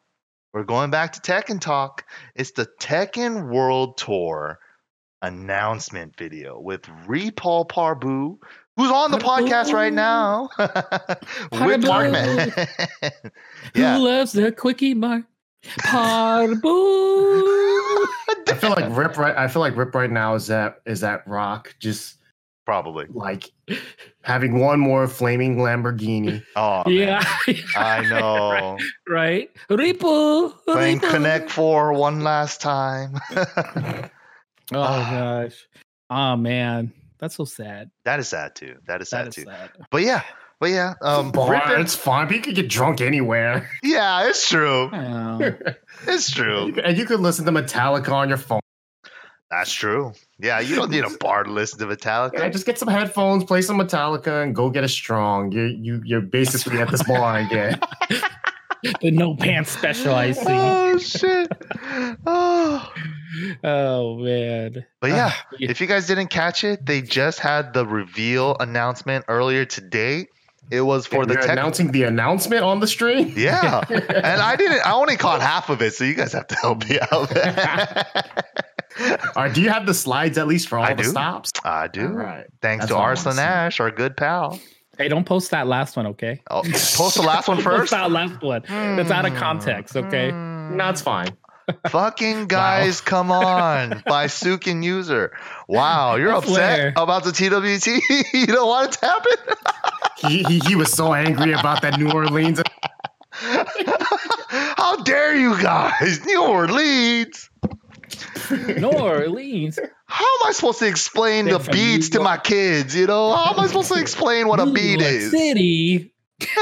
[0.52, 2.04] We're going back to Tekken Talk.
[2.34, 4.58] It's the Tekken World Tour
[5.20, 8.38] announcement video with Repul Parbu,
[8.76, 11.84] who's on the podcast right now with Parbu.
[11.84, 13.30] Markman.
[13.74, 15.24] who loves the quickie mark
[15.64, 16.62] Parbu.
[18.48, 19.36] I feel like Rip right.
[19.36, 22.17] I feel like Rip right now is that is that Rock just
[22.68, 23.06] Probably.
[23.08, 23.50] like
[24.24, 26.44] having one more flaming Lamborghini.
[26.54, 26.92] Oh man.
[26.94, 27.24] yeah,
[27.76, 28.76] I know.
[29.08, 29.50] right.
[29.70, 31.08] Ripple Playing Ripple.
[31.10, 33.18] Connect Four one last time.
[34.70, 35.66] Oh gosh.
[36.10, 37.90] Oh man, that's so sad.
[38.04, 38.76] that is sad too.
[38.86, 39.44] That is sad That is too.
[39.44, 39.70] sad.
[39.90, 40.22] But yeah,
[40.60, 42.30] but yeah, um, Bar, Rippin- it's fun.
[42.30, 43.70] You could get drunk anywhere.
[43.82, 44.90] yeah, it's true.
[46.06, 46.74] It's true.
[46.84, 48.60] and you could listen to Metallica on your phone.
[49.50, 50.12] That's true.
[50.38, 52.34] Yeah, you don't need a bar to listen to Metallica.
[52.34, 55.50] Yeah, just get some headphones, play some Metallica, and go get a strong.
[55.52, 57.80] You you you're basically at this bar again.
[59.00, 60.44] the no pants special I see.
[60.48, 61.48] oh shit.
[62.26, 62.92] Oh.
[63.64, 64.84] Oh man.
[65.00, 65.70] But yeah, ah, Yeah.
[65.70, 70.26] if you guys didn't catch it, they just had the reveal announcement earlier today.
[70.70, 71.48] It was for the tech.
[71.48, 73.32] announcing the announcement on the stream.
[73.34, 74.86] yeah, and I didn't.
[74.86, 77.32] I only caught half of it, so you guys have to help me out.
[79.00, 81.08] All right, do you have the slides at least for all I the do.
[81.10, 81.52] stops?
[81.64, 82.06] I do.
[82.06, 82.46] All right.
[82.60, 83.38] Thanks That's to what Arslan.
[83.38, 84.58] Ash, our good pal.
[84.96, 86.40] Hey, don't post that last one, okay?
[86.50, 87.78] Oh, post the last one first.
[87.78, 88.62] Post that last one.
[88.68, 90.30] That's out of context, okay?
[90.30, 90.76] Hmm.
[90.76, 91.36] No, it's fine.
[91.88, 94.02] Fucking guys, come on.
[94.06, 95.36] By Sukin User.
[95.68, 96.92] Wow, you're I upset swear.
[96.96, 98.32] about the TWT?
[98.34, 99.32] you don't want it to happen?
[100.18, 102.60] He, he he was so angry about that New Orleans.
[103.30, 106.24] How dare you guys?
[106.24, 107.47] New Orleans.
[108.50, 109.78] New Orleans.
[110.06, 112.94] How am I supposed to explain They're the from beats to my kids?
[112.96, 115.30] You know, how am I supposed to explain what a New beat York is?
[115.30, 116.12] City.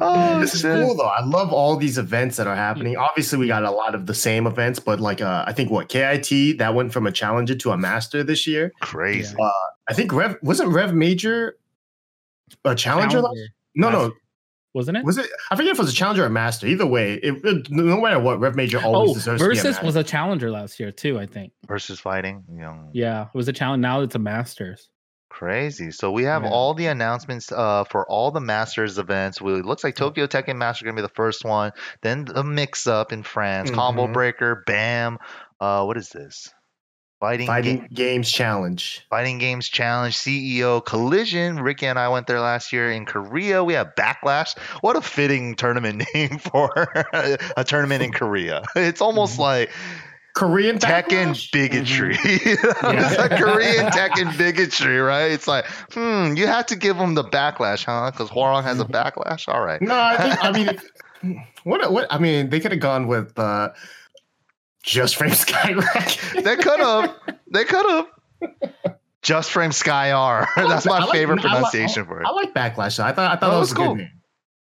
[0.00, 0.74] Oh, this is shit.
[0.84, 1.06] cool though.
[1.06, 2.96] I love all these events that are happening.
[2.98, 5.88] Obviously, we got a lot of the same events, but like uh, I think what
[5.88, 8.72] KIT that went from a challenger to a master this year.
[8.82, 9.34] Crazy.
[9.88, 11.56] I think Rev wasn't Rev Major
[12.64, 13.22] a challenger.
[13.22, 13.52] last- Challenger.
[13.74, 14.12] No, no,
[14.74, 15.04] Wasn't it?
[15.04, 15.28] was it?
[15.50, 16.66] I forget if it was a challenger or a master.
[16.66, 19.62] Either way, it, it- no matter what, Rev Major always Oh, deserves to be a
[19.62, 21.52] Versus was a challenger last year too, I think.
[21.66, 22.44] Versus fighting.
[22.50, 23.80] You know, Yeah, it was a challenge.
[23.80, 24.88] Now it's a Masters.
[25.30, 25.90] Crazy.
[25.90, 26.50] So we have Yeah.
[26.50, 29.40] all the announcements uh, for all the Masters events.
[29.40, 31.72] We, it looks like Tokyo Tekken Master going to be the first one.
[32.02, 34.12] Then the mix up in France, Combo Mhm.
[34.14, 35.18] Breaker, Bam.
[35.60, 36.52] Uh, what is this?
[37.20, 39.04] Fighting, Fighting Ga- Games Challenge.
[39.10, 41.58] Fighting Games Challenge, CEO Collision.
[41.60, 43.64] Ricky and I went there last year in Korea.
[43.64, 44.56] We have Backlash.
[44.82, 46.70] What a fitting tournament name for
[47.56, 48.62] a tournament in Korea.
[48.76, 49.70] It's almost like
[50.34, 51.50] Korean Tekken Backlash?
[51.50, 52.16] bigotry.
[52.24, 55.32] it's like Korean Tekken bigotry, right?
[55.32, 58.12] It's like, hmm, you have to give them the backlash, huh?
[58.12, 59.48] Because Hwoarang has a backlash.
[59.52, 59.82] All right.
[59.82, 63.70] No, I think I mean what what I mean they could have gone with uh
[64.82, 66.18] just frame Skyrocket.
[66.44, 67.14] They could have.
[67.52, 68.06] They could have.
[69.22, 70.48] Just frame Sky R.
[70.56, 72.26] That's my like- favorite I like- pronunciation for it.
[72.26, 73.00] I like Backlash.
[73.00, 73.96] I thought I thought Oh, that was cool.
[73.96, 74.08] good.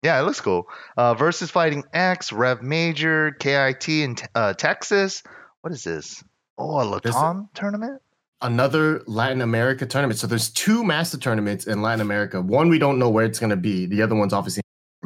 [0.03, 0.67] Yeah, it looks cool.
[0.95, 5.23] Uh, versus Fighting X, Rev Major, KIT in uh, Texas.
[5.61, 6.23] What is this?
[6.57, 8.01] Oh, a Latam tournament?
[8.41, 10.19] Another Latin America tournament.
[10.19, 12.39] So there's two master tournaments in Latin America.
[12.41, 13.85] One we don't know where it's going to be.
[13.87, 14.61] The other one's obviously.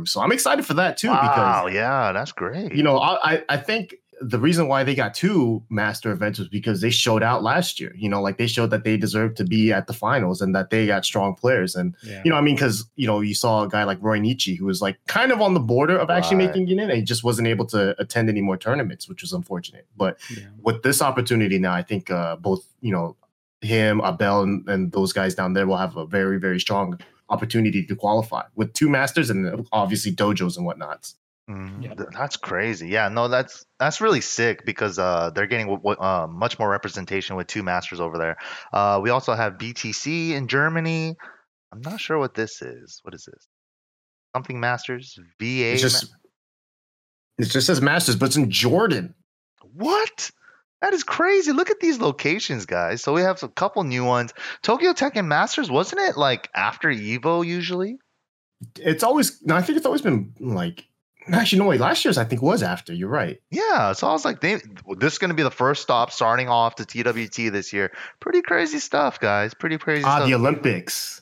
[0.05, 1.22] So I'm excited for that too Wow,
[1.66, 2.74] because yeah, that's great.
[2.74, 6.47] you know I I- I think the reason why they got two master events was
[6.47, 7.91] because they showed out last year.
[7.97, 10.69] You know, like they showed that they deserved to be at the finals and that
[10.69, 11.76] they got strong players.
[11.76, 12.22] And Yeah.
[12.24, 14.65] you know, I mean, because you know, you saw a guy like Roy Nietzsche who
[14.65, 16.47] was like kind of on the border of actually Right.
[16.55, 19.34] making it in, and he just wasn't able to attend any more tournaments, which was
[19.34, 19.88] unfortunate.
[19.97, 20.43] But yeah.
[20.61, 23.15] with this opportunity now, I think uh, both you know
[23.61, 26.99] him, Abel, and, and those guys down there will have a very very strong
[27.30, 31.15] opportunity to qualify with two masters and obviously dojos and whatnots.
[31.51, 31.83] Mhm.
[31.83, 32.09] Yep.
[32.13, 32.87] That's crazy.
[32.89, 36.69] Yeah, no, that's that's really sick because uh, they're getting w- w- uh, much more
[36.69, 38.37] representation with two masters over there.
[38.71, 41.15] Uh, we also have BTC in Germany.
[41.71, 42.99] I'm not sure what this is.
[43.03, 43.47] What is this?
[44.35, 45.73] Something Masters VA.
[45.73, 46.15] It's ma- just
[47.37, 49.13] it just says masters, but it's in Jordan.
[49.73, 50.31] what?
[50.81, 51.51] That is crazy.
[51.51, 53.03] Look at these locations, guys.
[53.03, 54.33] So we have a couple new ones.
[54.63, 57.97] Tokyo Tekken Masters, wasn't it like after Evo usually?
[58.79, 60.85] It's always no, I think it's always been like
[61.32, 62.93] actually no wait, last year's I think was after.
[62.93, 63.39] You're right.
[63.51, 64.55] Yeah, so I was like, they,
[64.97, 67.91] this is going to be the first stop starting off the TWT this year.
[68.19, 69.53] Pretty crazy stuff, guys.
[69.53, 70.28] Pretty crazy Ah, stuff.
[70.28, 71.22] the Olympics.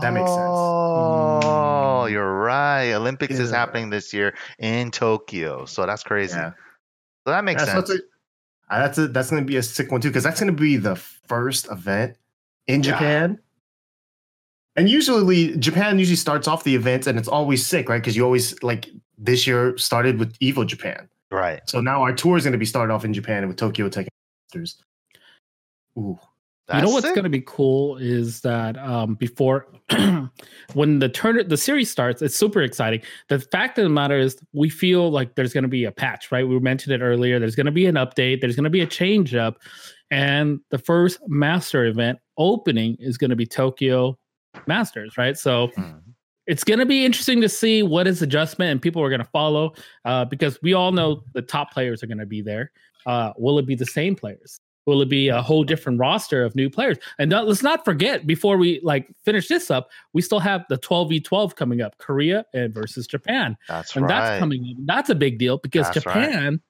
[0.00, 0.40] that makes sense.
[0.40, 2.10] Oh, Mm.
[2.10, 2.92] you're right.
[2.92, 5.64] Olympics is happening this year in Tokyo.
[5.66, 6.36] So that's crazy.
[6.36, 6.50] Yeah.
[7.26, 7.90] So that makes sense.
[7.90, 7.98] a-
[8.70, 10.76] that's a, that's going to be a sick one too because that's going to be
[10.78, 12.16] the first event
[12.66, 12.92] in Yeah.
[12.92, 13.38] Japan.
[14.76, 18.00] And usually Japan usually starts off the events, and it's always sick, right?
[18.00, 18.88] Because you always like
[19.22, 21.08] this year started with Evo Japan.
[21.30, 21.60] right.
[21.66, 24.08] So now our tour is going to be started off in Japan with Tokyo Tekken
[24.54, 24.82] Masters.
[25.98, 26.18] Ooh,
[26.72, 29.66] you know what's going to be cool is that um, before
[30.74, 33.02] when the turn the series starts, it's super exciting.
[33.28, 36.32] The fact of the matter is, we feel like there's going to be a patch,
[36.32, 36.46] right?
[36.46, 37.38] We mentioned it earlier.
[37.38, 38.40] There's going to be an update.
[38.40, 39.58] There's going to be a change up,
[40.10, 44.18] and the first Master event opening is going to be Tokyo
[44.66, 45.36] Masters, right?
[45.36, 46.11] So Mhm.
[46.52, 49.30] It's going to be interesting to see what is adjustment and people are going to
[49.32, 49.72] follow
[50.04, 52.72] uh, because we all know the top players are going to be there.
[53.06, 54.60] Uh, will it be the same players?
[54.84, 56.98] Will it be a whole different roster of new players?
[57.18, 60.76] And not, let's not forget before we like finish this up, we still have the
[60.76, 64.08] 12v12 coming up, Korea and versus Japan, That's and right.
[64.10, 64.76] that's coming.
[64.76, 64.84] up.
[64.84, 66.26] That's a big deal because That's right.
[66.26, 66.60] Japan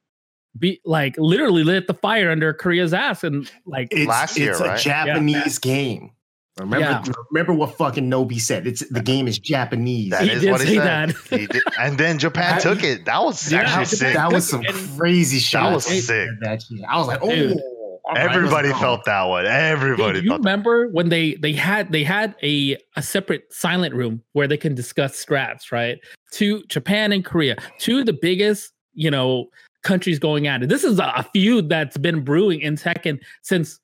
[0.59, 4.61] be like literally lit the fire under Korea's ass and like It's, Last year, it's
[4.61, 4.79] right?
[4.79, 6.13] a Japanese game.
[6.59, 7.03] Remember, Yeah.
[7.31, 8.67] remember what fucking Nobi said.
[8.67, 10.11] It's the game is Japanese.
[10.11, 11.09] That He is did what he say said.
[11.11, 11.39] that.
[11.41, 11.63] He did.
[11.79, 13.07] And then Japan took it.
[13.07, 14.15] That was Yeah, actually Japan- sick.
[14.15, 14.63] that was some
[14.99, 15.61] crazy shit.
[15.61, 16.03] That was sick.
[16.05, 16.81] said That shit.
[16.89, 17.53] I was like, oh, Dude.
[17.53, 18.79] all right, let's Everybody go.
[18.79, 19.47] felt that one.
[19.47, 20.49] Everybody Dude, you felt that.
[20.51, 24.75] remember when they they had they had a a separate silent room where they can
[24.75, 25.99] discuss scraps, right?
[26.33, 29.47] To Japan and Korea, two of the biggest, you know,
[29.85, 30.69] countries going at it.
[30.69, 33.81] This is a, a feud that's been brewing in Tekken since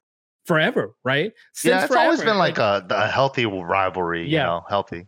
[0.48, 1.32] forever, right?
[1.52, 4.46] Since Yeah, it's always been like a, a healthy rivalry, you Yeah.
[4.46, 5.06] know, healthy.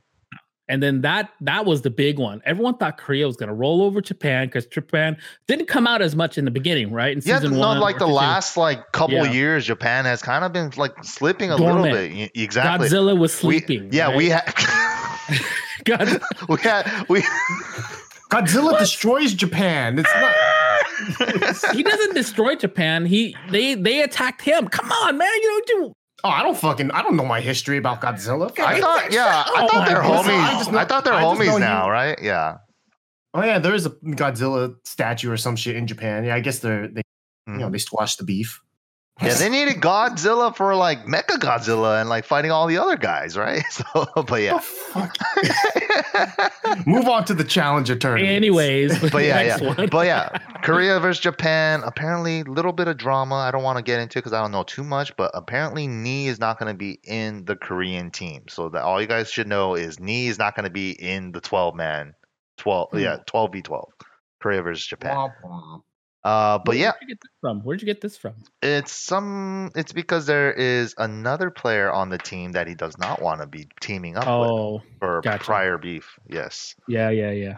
[0.69, 2.41] And then that that was the big one.
[2.45, 5.17] Everyone thought Korea was going to roll over Japan because Japan
[5.49, 7.11] didn't come out as much in the beginning, right?
[7.17, 9.33] In Yeah, season no, one, like the last like couple Yeah.
[9.33, 12.31] years, Japan has kind of been like slipping a little bit.
[12.37, 12.87] Exactly.
[12.89, 13.89] Godzilla was We- sleeping.
[13.93, 14.17] yeah, right?
[14.17, 14.55] we had
[15.85, 17.23] God, we had we
[18.31, 19.99] Godzilla destroys Japan.
[19.99, 20.33] It's not.
[21.73, 23.07] He doesn't destroy Japan.
[23.07, 24.69] He they they attacked him.
[24.69, 25.29] Come on, man.
[25.35, 25.93] You don't do
[26.23, 26.91] Oh, I don't fucking.
[26.91, 28.53] I don't know my history about Godzilla.
[28.61, 30.29] I thought yeah, I Oh thought they're homies.
[30.39, 32.19] I just know- I thought they're I just know homies he- now, right?
[32.21, 32.59] Yeah.
[33.33, 36.25] Oh yeah, there is a Godzilla statue or some shit in Japan.
[36.25, 37.03] Yeah, I guess they're they
[37.47, 37.73] you know Mhm.
[37.73, 38.61] they squashed the beef.
[39.23, 43.37] Yeah, they needed Godzilla for like Mecha Godzilla and like fighting all the other guys,
[43.37, 43.63] right?
[43.71, 44.59] So, but yeah.
[44.59, 45.17] Fuck.
[46.87, 48.31] Move on to the challenger tournament.
[48.31, 49.63] Anyways, but yeah, yeah.
[49.63, 49.89] one.
[49.91, 50.29] But yeah,
[50.63, 51.83] Korea versus Japan.
[51.85, 53.37] Apparently, a little bit of drama.
[53.37, 55.15] I don't want to get into because I don't know too much.
[55.17, 58.45] But apparently, Knee is not going to be in the Korean team.
[58.49, 61.33] So that all you guys should know is Knee is not going to be in
[61.33, 62.15] the twelve man,
[62.57, 62.99] twelve Hmm.
[62.99, 63.93] yeah, twelve v twelve.
[64.41, 65.15] Korea versus Japan.
[65.15, 65.83] Womp womp.
[66.23, 67.61] Uh, but yeah, Where'd you get this from?
[67.63, 68.35] Where'd you get this from?
[68.63, 69.71] it's some.
[69.75, 73.47] It's because there is another player on the team that he does not want to
[73.47, 75.43] be teaming up with Oh, for gotcha.
[75.45, 76.19] prior beef.
[76.29, 76.75] Yes.
[76.87, 77.57] yeah, yeah, yeah.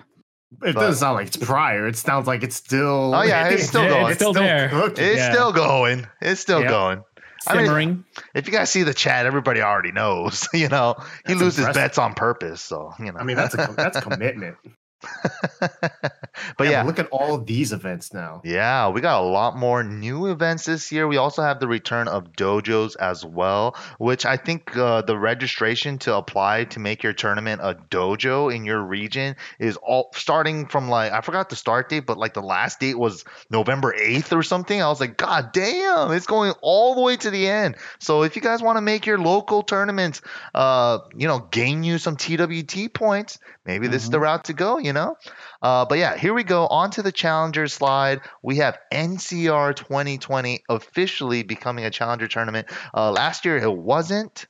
[0.63, 1.89] It But- doesn't sound like it's prior.
[1.89, 3.15] It sounds like it's still.
[3.15, 4.07] Oh, yeah, it's still going.
[4.13, 4.69] It's still there.
[4.69, 5.05] cooking.
[5.05, 5.33] It's Yeah.
[5.33, 6.07] still going.
[6.21, 6.69] It's still Yep.
[6.71, 7.05] going.
[7.49, 8.05] I mean, Simmering.
[8.37, 10.47] if you guys see the chat, everybody already knows.
[10.55, 10.95] You know,
[11.27, 11.75] he That's loses impressive.
[11.83, 12.61] bets on purpose.
[12.63, 13.19] So you know.
[13.19, 14.57] I mean, that's a that's commitment.
[15.61, 18.41] but yeah, look at all of these events now.
[18.45, 21.07] yeah, we got a lot more new events this year.
[21.07, 25.99] We also have the return of dojos as well, which I think uh, the registration
[25.99, 30.89] to apply to make your tournament a dojo in your region is all starting from
[30.89, 34.43] like I forgot the start date, but like the last date was November eighth or
[34.43, 34.81] something.
[34.81, 37.77] I was like, God damn, it's going all the way to the end.
[37.99, 40.21] So if you guys want to make your local tournaments,
[40.55, 44.79] uh, you know, gain you some TWT points, maybe this is the route to go.
[44.79, 45.17] You know.
[45.61, 46.67] Uh, but yeah, here we go.
[46.67, 48.21] On to the challenger slide.
[48.43, 52.69] We have NCR 2020 officially becoming a challenger tournament.
[52.95, 54.47] Uh, last year it wasn't.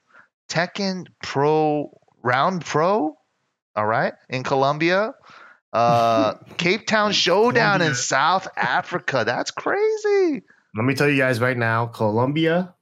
[0.48, 3.16] Tekken Pro Round Pro,
[3.74, 5.14] all right, in Colombia.
[5.72, 9.24] Uh, Cape Town Showdown in South Africa.
[9.24, 10.42] That's crazy.
[10.76, 12.74] Let me tell you guys right now, Colombia.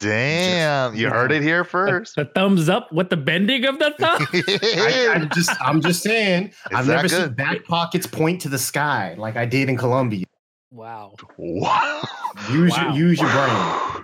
[0.00, 2.16] Damn, you heard it here first.
[2.16, 4.26] The thumbs up with the bending of the thumb.
[4.32, 6.52] I, I'm just, I'm just saying.
[6.74, 10.24] I've that never seen back pockets point to the sky like I did in Colombia.
[10.70, 11.14] wow.
[11.36, 12.02] wow.
[12.50, 12.94] Use Wow.
[12.94, 13.30] your, use your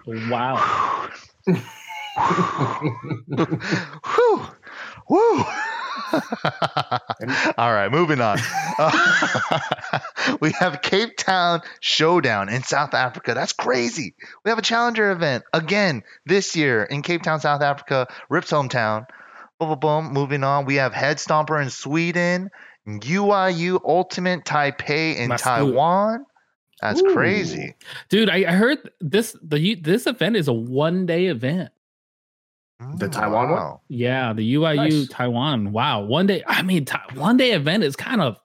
[0.05, 0.29] brain.
[0.31, 1.09] Wow.
[4.05, 4.47] Whew.
[5.09, 5.45] Woo.
[7.59, 8.39] All right, moving on.
[8.79, 9.61] Uh,
[10.41, 13.35] we have Cape Town Showdown in South Africa.
[13.35, 14.15] That's crazy.
[14.45, 19.07] We have a challenger event again this year in Cape Town, South Africa, Rip's hometown.
[19.59, 20.13] Boom, boom, boom.
[20.13, 22.51] Moving on, we have Head Stomper in Sweden,
[22.87, 25.51] UIU Ultimate Taipei in Must do.
[25.51, 26.27] Taiwan.
[26.81, 27.15] That's Ooh.
[27.15, 27.75] crazy.
[28.11, 31.71] Dude, I, I heard this the this event is a one day event.
[32.79, 33.59] The Mm, Taiwan one?
[33.59, 33.81] wow.
[33.89, 35.09] Yeah, the UIU Nice.
[35.09, 35.73] Taiwan.
[35.73, 36.43] Wow, one day.
[36.47, 38.39] I mean, ti- one day event is kind of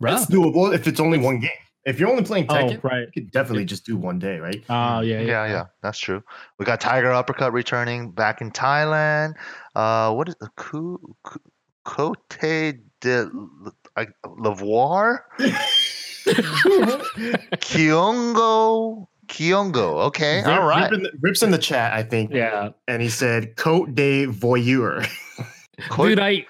[0.00, 0.20] rough.
[0.20, 1.50] That's doable if it's only one game.
[1.84, 3.06] If you're only playing Oh, Tekken, right.
[3.06, 4.62] you could definitely just do one day, right?
[4.68, 5.46] Oh, yeah, yeah, yeah.
[5.46, 6.22] yeah, That's true.
[6.58, 9.34] We got Tiger Uppercut returning back in Thailand.
[9.74, 11.40] Uh, what is the Ku- Ku-
[11.84, 12.28] Cote
[13.00, 13.30] de
[13.96, 15.20] I- Lavoir?
[17.78, 20.06] Kyongo Kyongo.
[20.06, 20.90] Okay, Rip- all right.
[20.90, 24.26] Rip in the, Rips in the chat, I think, Yeah, and he said Cote de
[24.26, 25.06] Voyeur.
[25.90, 26.46] Koi- dude, I.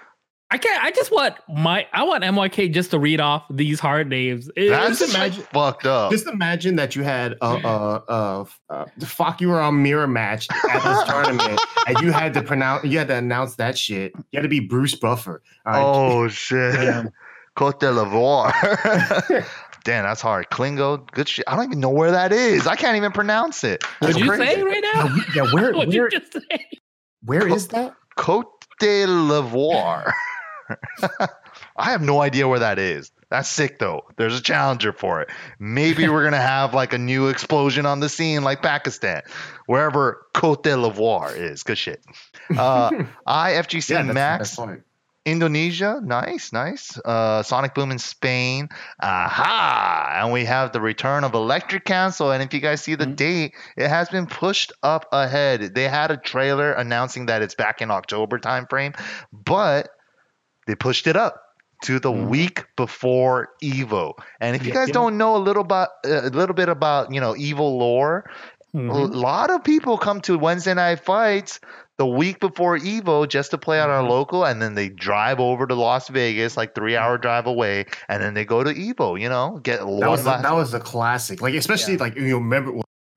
[0.50, 0.82] I can't.
[0.82, 1.86] I just want my.
[1.92, 4.48] I want MYK just to read off these hard names.
[4.56, 6.10] It- That's it's imagine- fucked up.
[6.10, 10.48] Just imagine that you had a, a, a, a fuck you were on mirror match
[10.70, 14.12] at this tournament, and you had to pronounce, you had to announce that shit.
[14.16, 15.42] You had to be Bruce Buffer.
[15.66, 15.82] All right?
[15.84, 16.76] Oh shit.
[16.76, 17.10] Damn.
[17.54, 18.54] Cote de l'Ivoire.
[19.84, 20.48] Damn, that's hard.
[20.50, 21.44] Klingo, good shit.
[21.48, 22.66] I don't even know where that is.
[22.66, 23.82] I can't even pronounce it.
[24.00, 24.54] What'd you crazy.
[24.56, 25.14] say right Yeah, now?
[25.14, 26.66] we- yeah, where, What'd where, you just say?
[27.24, 27.94] where is that?
[28.16, 28.50] Cote
[28.80, 30.12] de l'Ivoire.
[31.76, 33.10] I have no idea where that is.
[33.30, 34.02] That's sick though.
[34.16, 35.28] There's a challenger for it.
[35.58, 39.22] Maybe we're gonna have like a new explosion on the scene like Pakistan,
[39.66, 41.62] wherever Cote de l'Ivoire is.
[41.62, 42.02] Good shit.
[42.50, 42.90] Uh,
[43.28, 44.82] IFGC Yeah, Max that's fine.
[45.30, 46.98] Indonesia, nice, nice.
[47.04, 48.68] Uh, Sonic Boom in Spain,
[49.00, 50.20] aha!
[50.22, 52.32] And we have the return of Electric Cancel.
[52.32, 53.16] And if you guys see the Mhm.
[53.16, 55.74] date, it has been pushed up ahead.
[55.74, 58.98] They had a trailer announcing that it's back in October timeframe,
[59.32, 59.90] but
[60.66, 61.42] they pushed it up
[61.82, 62.28] to the Mhm.
[62.28, 64.14] week before Evo.
[64.40, 64.94] And if you guys yeah.
[64.94, 68.28] don't know a little about a little bit about you know Evo lore,
[68.74, 69.14] a Mhm.
[69.14, 71.58] lot of people come to Wednesday night fights
[71.96, 74.08] the week before Evo just to play on our Mhm.
[74.10, 78.22] local, and then they drive over to Las Vegas, like three hour drive away, and
[78.22, 79.18] then they go to Evo.
[79.20, 81.40] You know, get That was a, that was a classic.
[81.42, 82.00] Like especially Yeah.
[82.00, 82.72] like you remember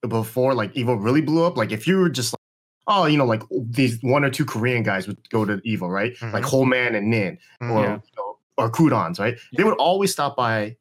[0.08, 1.58] before like Evo really blew up.
[1.58, 2.40] Like if you were just like,
[2.88, 6.14] oh, you know, like these one or two Korean guys would go to Evo, right?
[6.34, 6.50] Like Mhm.
[6.50, 7.84] Holman and Nin, or Mhm.
[7.84, 7.94] Yeah.
[7.94, 9.38] you know, or Qudans, right?
[9.56, 10.76] They would always stop by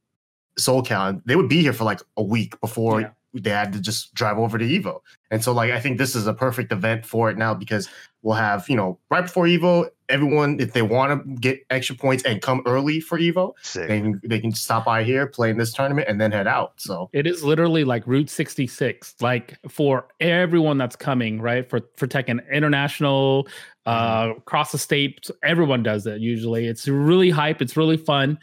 [0.58, 1.08] SoulCal.
[1.08, 3.08] And they would be here for like a week before Yeah.
[3.34, 5.00] They had to just drive over to Evo.
[5.30, 7.88] And so like I think this is a perfect event for it now because
[8.22, 12.24] we'll have, you know, right before Evo, everyone, if they want to get extra points
[12.24, 13.88] and come early for Evo, Sick.
[13.88, 16.72] they can they can stop by here, play in this tournament, and then head out.
[16.78, 21.68] So It is literally like Route 66, like for everyone that's coming, right?
[21.68, 23.46] For for Tekken International,
[23.86, 26.66] uh, across the state, everyone does it usually.
[26.66, 27.62] It's really hype.
[27.62, 28.38] It's really fun.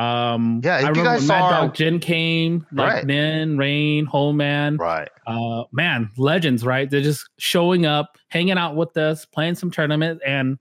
[0.00, 3.06] Um, Yeah, I you guys saw Mad Dog Jin came, like Right.
[3.06, 5.08] Nin, Rain, Whole Man, Right.
[5.26, 6.88] uh, man, legends, right?
[6.88, 10.58] They're just showing up, hanging out with us, playing some tournament, and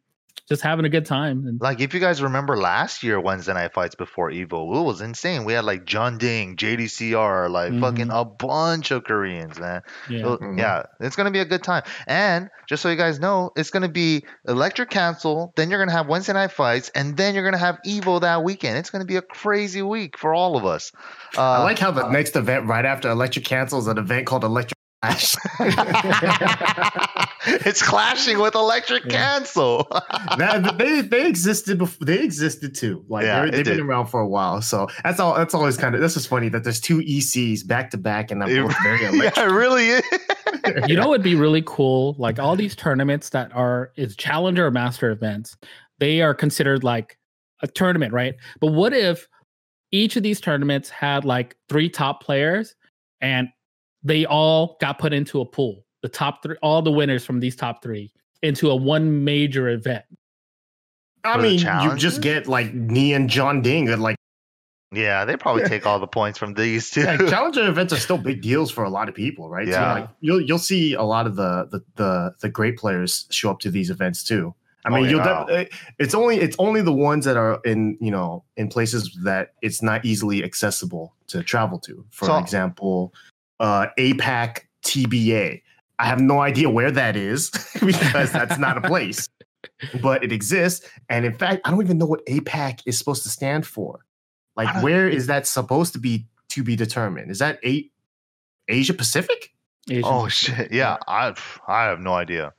[0.48, 1.46] just having a good time.
[1.48, 5.02] And Like if you guys remember last year Wednesday night fights before Evo, it was
[5.02, 5.44] insane.
[5.46, 9.82] We had like Jeondding, JDCR, like fucking a bunch of Koreans, man.
[10.10, 10.58] yeah, Well, Mhm.
[10.60, 11.84] Yeah, it's gonna be a good time.
[12.08, 15.54] And just so you guys know, it's gonna be Electric Cancel.
[15.56, 18.78] Then you're gonna have Wednesday night fights, and then you're gonna have Evo that weekend.
[18.78, 20.92] It's gonna be a crazy week for all of us.
[21.38, 24.70] Uh, I like how the next event right after Electric cancels an event called Electric
[24.70, 24.79] Clash.
[27.48, 29.12] It's clashing with Electric Yeah.
[29.12, 29.88] Cancel.
[30.38, 33.06] that, they they existed before they existed too.
[33.08, 34.62] Like Yeah, they're- it they've been around for a while.
[34.62, 35.36] So that's all.
[35.36, 36.02] That's always kind of.
[36.02, 39.10] This is funny that there's two ECs back to back and they're both very yeah,
[39.10, 39.46] electric.
[39.46, 40.04] it really is.
[40.88, 42.16] you know it'd be really cool?
[42.18, 45.56] Like all these tournaments that are is challenger or master events,
[46.00, 47.18] they are considered like
[47.62, 48.36] a tournament, right?
[48.60, 49.28] But what if
[49.92, 52.76] each of these tournaments had like three top players
[53.22, 53.48] and
[54.04, 55.86] they all got put into a pool?
[56.02, 60.06] The top three, all the winners from these top three into a one major event.
[61.24, 64.16] I For mean, you just get like me and Jeondding and like
[64.94, 67.02] Yeah, they probably take all the points from these two.
[67.02, 69.68] yeah, challenger events are still big deals for a lot of people, right?
[69.68, 69.94] So Yeah.
[69.94, 73.60] like you'll you'll see a lot of the the the, the great players show up
[73.60, 74.56] to these events too.
[74.86, 75.44] I Oh, mean, you'll yeah.
[75.46, 79.14] def- eh, it's only it's only the ones that are in you know in places
[79.26, 82.06] that it's not easily accessible to travel to.
[82.12, 83.14] For So- example,
[83.60, 85.62] uh, APAC TBA.
[86.00, 87.50] I have no idea where that is
[87.86, 89.28] because that's not a place,
[90.02, 90.88] but it exists.
[91.10, 94.00] And in fact, I don't even know what APAC is supposed to stand for.
[94.56, 97.32] Like, where is that supposed to be to be determined?
[97.32, 97.94] Is that eight
[98.68, 99.54] Asia Pacific?
[99.90, 100.72] Asian oh shit!
[100.72, 101.34] Yeah, I
[101.68, 102.54] I have no idea.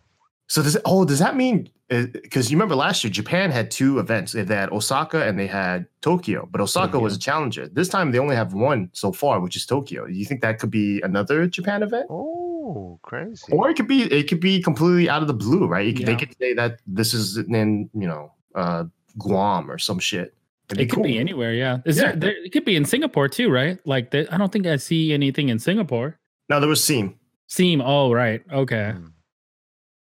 [0.49, 3.99] So does it, oh does that mean because you remember last year Japan had two
[3.99, 4.33] events.
[4.33, 7.67] They had Osaka and they had Tokyo, but Osaka was a challenger.
[7.67, 10.07] This time they only have one so far, which is Tokyo.
[10.07, 12.07] Do you think that could be another Japan event?
[12.09, 13.53] Oh, crazy.
[13.53, 15.85] Or it could be it could be completely out of the blue, right?
[15.85, 18.85] You could, They could say that this is in you know uh,
[19.19, 20.35] Guam or some shit.
[20.71, 21.79] It'd It could be anywhere, yeah.
[21.85, 22.13] Is Yeah.
[22.13, 22.45] There, there?
[22.45, 23.79] It could be in Singapore too, right?
[23.85, 26.21] Like, I don't think I see anything in Singapore.
[26.49, 27.19] No, there was Seam.
[27.49, 27.81] Seam.
[27.81, 28.43] Oh, right.
[28.53, 28.93] Okay.
[28.93, 29.07] Hmm.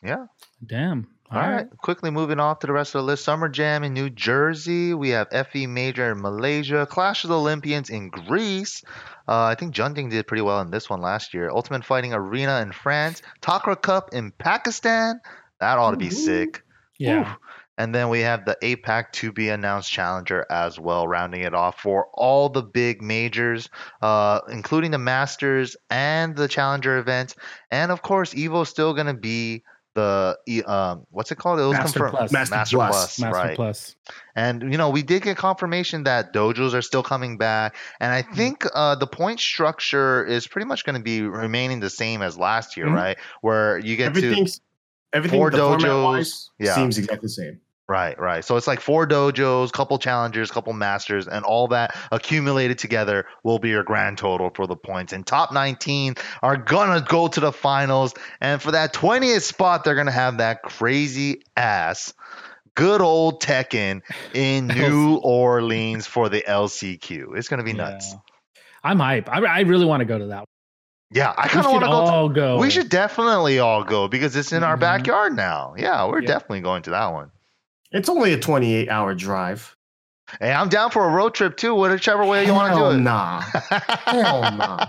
[0.02, 0.26] Yeah.
[0.64, 1.06] Damn.
[1.30, 1.66] All right.
[1.78, 3.24] Quickly moving off to the rest of the list.
[3.24, 4.94] Summer Jam in New Jersey.
[4.94, 6.86] We have FE Major in Malaysia.
[6.86, 8.84] Clash of the Olympians in Greece.
[9.26, 11.50] Uh, I think Jeondding did pretty well in this one last year.
[11.50, 13.22] Ultimate Fighting Arena in France.
[13.42, 15.20] Takra Cup in Pakistan.
[15.58, 16.10] That ought to be Ooh.
[16.10, 16.62] sick.
[16.96, 17.34] Yeah.
[17.78, 21.80] And then we have the APAC to be announced challenger as well, rounding it off
[21.80, 23.68] for all the big majors,
[24.00, 27.34] uh, including the Masters and the challenger events.
[27.70, 29.64] And of course, Evo's still going to be
[29.96, 31.58] the e- um, what's it called?
[31.58, 32.16] It was Master confirmed.
[32.16, 32.32] Plus.
[32.32, 32.90] Master Master Plus.
[32.90, 33.56] Plus, Master right?
[33.56, 33.96] Plus.
[34.36, 38.22] And you know, we did get confirmation that dojos are still coming back, and I
[38.22, 42.38] think uh, the point structure is pretty much going to be remaining the same as
[42.38, 42.94] last year, Mhm.
[42.94, 43.16] right?
[43.40, 44.60] Where you get to Everything's
[45.12, 46.74] everything four the dojos, wise yeah.
[46.76, 47.60] seems exactly the same.
[47.88, 48.44] Right, right.
[48.44, 53.60] So it's like four dojos, couple challengers, couple masters, and all that accumulated together will
[53.60, 55.12] be your grand total for the points.
[55.12, 59.94] And top 19 are gonna go to the finals, and for that 20th spot, they're
[59.94, 62.12] gonna have that crazy ass,
[62.74, 64.00] good old Tekken
[64.34, 67.36] in New Orleans for the LCQ.
[67.36, 68.16] It's gonna be nuts.
[68.82, 69.28] I'm hype.
[69.28, 70.38] I, I really want to go to that.
[70.38, 70.46] one.
[71.12, 71.92] Yeah, I We kind of want to go.
[71.92, 72.58] all go.
[72.58, 74.80] we should definitely all go because it's in our Mhm.
[74.80, 75.74] backyard now.
[75.78, 76.26] Yeah, we're Yeah.
[76.26, 77.30] definitely going to that one.
[77.92, 79.76] It's only a 28 hour drive.
[80.40, 82.96] Hey, I'm down for a road trip too, whichever way you want to do it.
[82.98, 83.40] Nah.
[84.06, 84.86] Hell nah.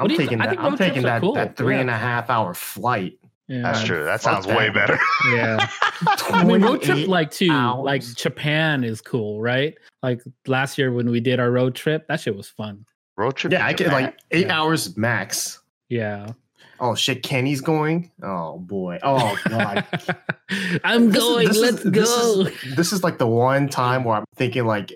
[0.00, 0.50] I'm do you taking th- I that.
[0.50, 1.34] think I'm taking that, cool.
[1.34, 1.82] that three Yeah.
[1.82, 3.18] and a half hour flight.
[3.46, 3.62] Yeah.
[3.62, 4.04] That's true.
[4.04, 4.98] That Fuck sounds way better.
[5.32, 5.68] Yeah.
[6.30, 7.84] I mean, road trip like too, hours.
[7.84, 9.74] like Japan is cool, right?
[10.02, 12.84] Like last year when we did our road trip, that shit was fun.
[13.16, 13.52] Road trip.
[13.52, 14.02] Yeah, I can Japan.
[14.04, 14.60] like eight Yeah.
[14.60, 15.60] hours max.
[15.88, 16.32] Yeah.
[16.80, 18.10] Oh shit, Kenny's going.
[18.22, 18.98] Oh boy.
[19.02, 19.84] Oh god.
[20.84, 21.48] I'm This is- going.
[21.48, 22.40] this is- Let's this go.
[22.42, 24.92] Is, this is like the one time where I'm thinking like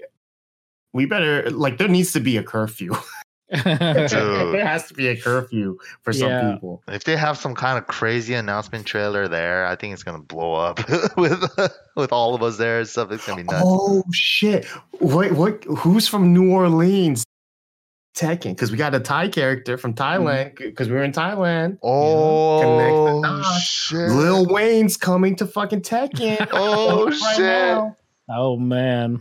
[0.92, 2.94] we better like there needs to be a curfew.
[3.52, 6.52] There has to be a curfew for some Yeah.
[6.54, 6.82] people.
[6.88, 10.54] If they have some kind of crazy announcement trailer there, I think it's gonna blow
[10.54, 10.80] up
[11.18, 11.42] with
[11.94, 13.12] with all of us there and stuff.
[13.12, 13.62] It's gonna be nuts.
[13.66, 14.66] Oh shit!
[15.00, 15.62] Wait, what?
[15.64, 17.24] Who's from New Orleans?
[18.14, 20.24] Tekken, because we got a Thai character from mm-hmm.
[20.26, 20.56] Thailand.
[20.58, 21.78] Because we were in Thailand.
[21.82, 23.62] Oh, Connect the dots.
[23.62, 24.10] shit!
[24.10, 26.46] Lil Wayne's coming to fucking Tekken.
[26.52, 27.40] Oh, Right shit.
[27.46, 27.96] now.
[28.28, 29.20] oh man.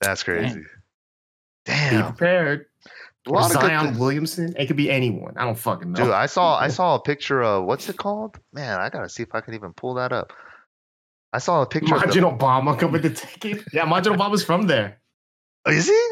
[0.00, 0.60] That's crazy.
[0.60, 0.64] Be
[1.64, 2.66] Damn, Be prepared.
[3.26, 3.98] a Or lot of good Zion things.
[3.98, 4.54] Williamson.
[4.58, 5.34] It could be anyone.
[5.38, 6.04] I don't fucking know.
[6.04, 8.38] Dude, I saw I saw a picture of what's it called?
[8.52, 10.32] Man, I gotta see if I can even pull that up.
[11.32, 11.94] I saw a picture.
[11.94, 13.64] Of Majin the, Obama coming to Tekken.
[13.72, 14.98] Yeah, Majin Obama's from there.
[15.66, 16.08] is he?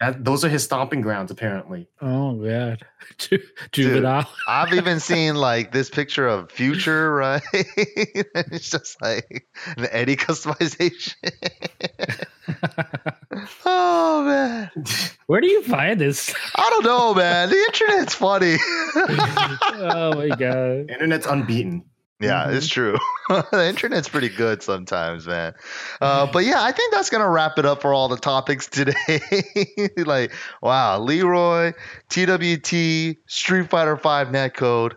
[0.00, 1.88] That, those are his stomping grounds, apparently.
[2.00, 2.86] Oh god.
[3.18, 3.42] Ju-
[3.72, 4.30] Juvenile.
[4.46, 7.42] I've even seen like this picture of Future, right?
[7.52, 9.46] it's just like
[9.76, 11.14] an Eddy customization.
[13.66, 14.70] oh man,
[15.26, 16.32] Where do you find this?
[16.54, 17.50] I don't know, man.
[17.50, 18.56] The internet's funny.
[19.82, 20.90] oh my god.
[20.90, 21.84] Internet's unbeaten.
[22.20, 22.96] Yeah, it's true.
[23.28, 25.54] the internet's pretty good sometimes, man.
[26.00, 29.20] Uh, but yeah, I think that's gonna wrap it up for all the topics today.
[29.96, 31.72] like, wow, Leroy,
[32.08, 34.94] TWT, Street Fighter Five netcode.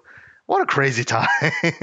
[0.47, 1.27] What a crazy time!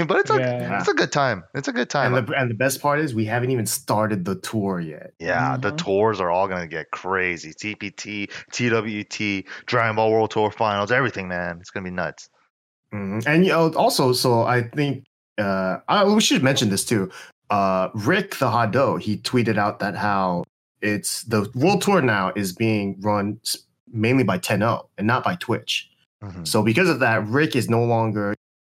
[0.07, 0.78] but it's a Yeah.
[0.80, 1.45] it's a good time.
[1.55, 2.14] It's a good time.
[2.14, 5.12] And the, and the best part is we haven't even started the tour yet.
[5.18, 5.78] Yeah, the Mhm.
[5.78, 7.55] tours are all gonna get crazy.
[7.55, 11.59] TPT, TWT, Dragon Ball World Tour Finals, everything, man.
[11.61, 12.28] It's gonna be nuts.
[12.93, 13.26] Mhm.
[13.26, 15.05] And you know, also, so I think
[15.39, 17.11] uh, I, we should mention this too.
[17.51, 20.45] Uh, Rick the Hado, he tweeted out that how
[20.82, 23.41] it's the world tour now is being run
[23.91, 25.89] mainly by 10 and not by Twitch.
[26.22, 26.47] Mhm.
[26.47, 28.34] So because of that, Rick is no longer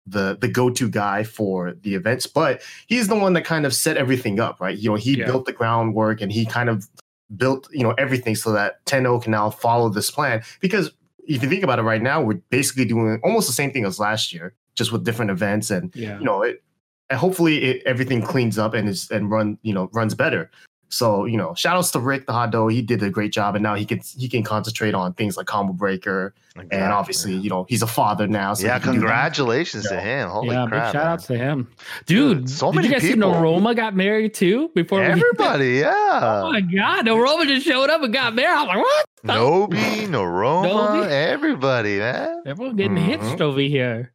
[0.06, 3.96] the the go-to guy for the events, but he's the one that kind of set
[3.96, 4.76] everything up, right?
[4.76, 5.26] You know, he Yeah.
[5.26, 6.88] built the groundwork and he kind of
[7.36, 10.42] built, you know, everything so that 10 can now follow this plan.
[10.60, 10.90] Because
[11.28, 14.00] if you think about it right now, we're basically doing almost the same thing as
[14.00, 16.18] last year, just with different events and Yeah.
[16.18, 16.62] you know, it
[17.10, 20.50] and hopefully it, everything cleans up and is and run, you know, runs better.
[20.92, 22.66] So, you know, shout outs to Rick the Hot Dough.
[22.66, 25.46] He did a great job and now he can he can concentrate on things like
[25.46, 28.54] combo breaker and obviously, you know, he's a father now.
[28.54, 29.06] So yeah, he can do that.
[29.06, 30.28] congratulations to him.
[30.30, 30.92] Holy yeah, crap.
[30.92, 31.12] big shout man.
[31.12, 31.68] outs to him.
[32.06, 33.32] Dude, Dude, so did many you guys people.
[33.32, 36.42] see Noroma got married too before we Everybody, yeah.
[36.44, 38.56] Oh my god, Noroma just showed up and got married.
[38.60, 39.06] I'm like, what?
[39.24, 40.66] Nobi, Noroma,
[41.04, 41.08] Nobi.
[41.08, 42.42] everybody, man.
[42.46, 43.04] Everyone getting Mhm.
[43.22, 44.12] hitched over here.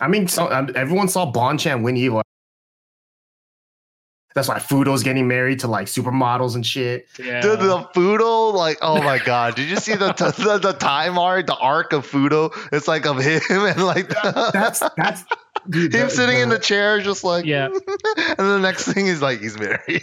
[0.00, 2.22] I mean, so, um, everyone saw Bonchan win Evo.
[4.34, 7.06] That's why Fudo's getting married to like supermodels and shit.
[7.18, 7.42] Yeah.
[7.42, 9.56] Dude, the Fudo, like, oh my god!
[9.56, 12.50] Did you see the t- the, the time art, the arc of Fudo?
[12.72, 14.08] It's like of him and like
[14.54, 15.24] That's that's
[15.68, 17.66] dude, him the- sitting in the- the chair, just like Yeah.
[18.16, 20.02] and the next thing is like he's married.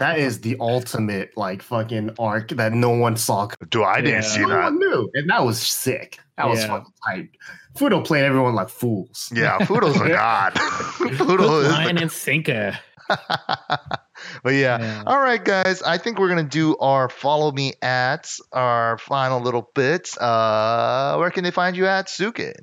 [0.00, 3.48] that is the ultimate like fucking arc that no one saw.
[3.70, 4.28] Dude, I didn't Yeah.
[4.28, 4.62] see no that.
[4.64, 6.18] one knew, and that was sick.
[6.36, 6.66] That was Yeah.
[6.66, 7.28] fucking tight.
[7.78, 9.30] Fudo playing everyone like fools.
[9.34, 10.52] Yeah, Fudo's a god.
[10.54, 11.70] Fudo is.
[11.70, 12.02] Line The...
[12.02, 12.78] and sinker.
[13.08, 14.78] but yeah.
[14.80, 15.02] Yeah.
[15.06, 15.82] All right, guys.
[15.82, 20.18] I think we're gonna do our follow me ads, our final little bits.
[20.18, 22.54] Uh, where can they find you at, Sukin?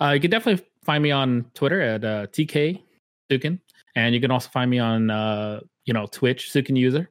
[0.00, 2.82] Uh, you can definitely find me on Twitter at uh, TK
[3.30, 3.60] Dukin.
[3.94, 7.10] and you can also find me on uh, you know Twitch, Sukin user.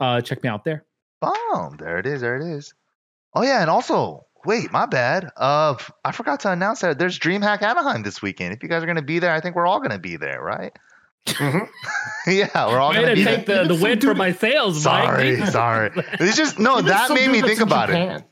[0.00, 0.84] Uh, check me out there.
[1.20, 1.76] Boom.
[1.78, 2.20] There it is.
[2.20, 2.74] There it is.
[3.34, 5.30] Oh yeah, and also, wait, my bad.
[5.36, 8.54] Uh, I forgot to announce that there's DreamHack Anaheim this weekend.
[8.54, 10.72] If you guys are gonna be there, I think we're all gonna be there, right?
[11.26, 11.68] Mhm.
[12.26, 13.36] yeah, we're all gonna to be there.
[13.36, 15.50] take the, the win for my sales, Sorry, Mike.
[15.50, 15.90] sorry.
[15.94, 16.80] It's just no.
[16.82, 18.24] That made me think in about it.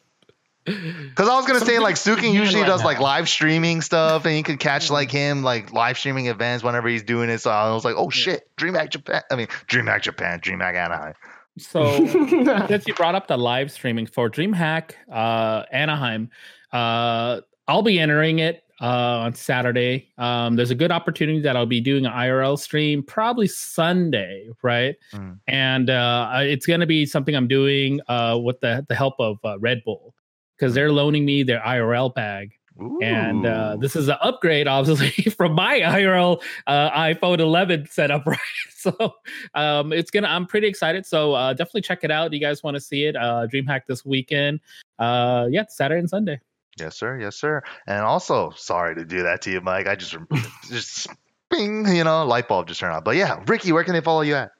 [0.64, 4.36] Because I was gonna say like that's Sukin usually does like live streaming stuff, and
[4.36, 7.38] you can catch like him like live streaming events whenever he's doing it.
[7.40, 9.22] So I was like, oh shit, DreamHack Japan.
[9.28, 11.14] I mean, DreamHack Japan, DreamHack Anaheim.
[11.58, 12.06] So
[12.68, 16.30] since you brought up the live streaming for DreamHack uh, Anaheim,
[16.72, 20.08] uh, I'll be entering it uh, on Saturday.
[20.18, 24.96] Um, there's a good opportunity that I'll be doing an IRL stream probably Sunday, right?
[25.12, 25.38] Mm.
[25.46, 29.38] And uh, it's going to be something I'm doing uh, with the the help of
[29.44, 30.14] uh, Red Bull
[30.56, 32.52] because they're loaning me their IRL bag.
[32.78, 38.38] And uh, this is an upgrade, obviously, from my IRL uh, iPhone 11 setup, right?
[38.70, 39.14] So
[39.54, 40.28] um, it's gonna.
[40.28, 41.06] I'm pretty excited.
[41.06, 42.32] So uh, definitely check it out.
[42.32, 43.14] You guys want to see it?
[43.14, 44.60] Uh, DreamHack this weekend.
[44.98, 46.40] Uh, yeah, Saturday and Sunday.
[46.78, 47.18] Yes, sir.
[47.20, 47.62] Yes, sir.
[47.86, 49.86] And also, sorry to do that to you, Mike.
[49.86, 50.16] I just
[50.68, 51.08] just
[51.50, 53.04] bing, you know, light bulb just turned on.
[53.04, 54.50] But yeah, Ricky, where can they follow you at?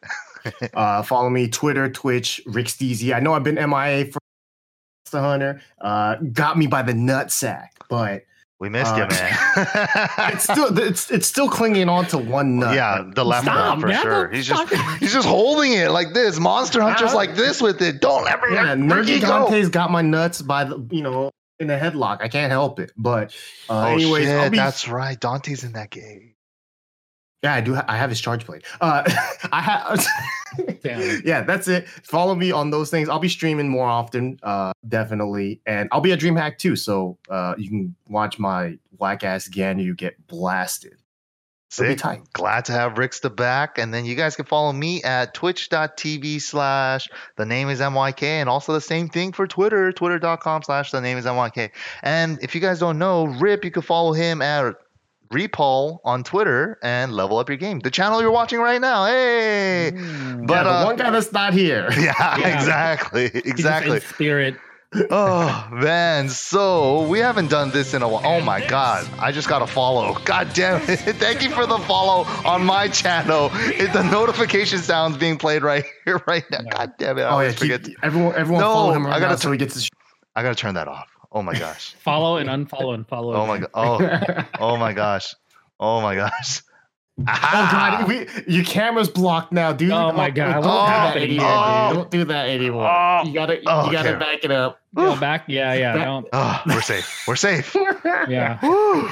[0.74, 3.14] Uh, follow me Twitter, Twitch, Rick Steezy.
[3.14, 4.18] I know I've been MIA for
[5.12, 5.60] Monster Hunter.
[5.80, 8.24] Uh, got me by the nutsack, but
[8.60, 9.36] We missed Uh, you, man.
[10.34, 12.74] it's still it's it's still clinging on to one nut.
[12.76, 14.02] yeah, the left Stop, one for man.
[14.02, 14.30] sure.
[14.30, 14.98] He's just stop.
[15.00, 16.38] he's just holding it like this.
[16.38, 18.00] Monster Hunter's Uh, like this with it.
[18.00, 18.62] Don't ever yeah.
[18.62, 19.48] let Nerdy Ricky go.
[19.50, 22.18] Dante's got my nuts by the you know in a headlock.
[22.20, 22.92] I can't help it.
[22.96, 23.34] But
[23.68, 25.18] uh, Oh anyways, shit, be, that's right.
[25.18, 26.31] Dante's in that game.
[27.42, 27.74] Yeah, I do.
[27.74, 28.64] Ha- I have his charge plate.
[28.80, 29.02] Uh,
[29.52, 30.06] I have.
[30.84, 31.88] Yeah, that's it.
[31.88, 33.08] Follow me on those things.
[33.08, 36.76] I'll be streaming more often, uh, definitely, and I'll be at DreamHack too.
[36.76, 40.94] So uh, you can watch my whack ass Ganu get blasted.
[41.78, 41.98] It'll Sick.
[42.00, 42.32] tight.
[42.34, 43.78] Glad to have Rick's the back.
[43.78, 48.22] And then you guys can follow me at twitch.tv slash the name is MYK.
[48.24, 51.70] And also the same thing for Twitter, twitter.com slash the name is MYK.
[52.02, 54.74] And if you guys don't know, Rip, you can follow him at
[55.32, 57.80] Repol on Twitter and level up your game.
[57.80, 59.06] The channel you're watching right now.
[59.06, 59.92] Hey.
[59.94, 60.46] Mm.
[60.46, 61.88] But, yeah, the uh, one guy that's not here.
[61.98, 62.58] Yeah, Yeah.
[62.58, 63.28] exactly.
[63.30, 64.00] He's in Exactly.
[64.00, 64.56] Spirit.
[65.10, 68.20] Oh man, so we haven't done this in a while.
[68.26, 70.18] Oh my god, I just got a follow.
[70.26, 70.96] God damn it!
[71.16, 73.48] Thank you for the follow on my channel.
[73.54, 76.58] It, the notification sounds being played right here, right now.
[76.70, 77.22] God damn it!
[77.22, 77.96] I Oh yeah, always keep, forget.
[78.02, 79.88] everyone everyone No, follow him I right gotta now so he gets his.
[80.36, 81.08] I gotta turn that off.
[81.32, 81.94] Oh my gosh.
[82.00, 83.34] Follow and unfollow and follow.
[83.34, 83.70] Oh my god.
[83.74, 85.34] Oh, oh my gosh.
[85.80, 86.62] Oh my gosh.
[87.20, 89.90] Oh god, we, your camera's blocked now, dude.
[89.90, 91.46] Oh my God, I Don't won't do that anymore.
[91.46, 91.88] anymore.
[91.90, 91.96] dude.
[91.96, 92.90] Don't do that anymore.
[92.90, 93.22] Oh.
[93.26, 94.18] You gotta, oh, you Oh, gotta okay.
[94.18, 94.78] back it up.
[94.94, 95.44] Go back.
[95.46, 95.96] Yeah, yeah.
[95.96, 96.28] That- Don't.
[96.32, 97.24] Oh, we're safe.
[97.28, 97.76] We're safe.
[98.28, 98.58] Yeah.
[98.62, 99.08] Woo.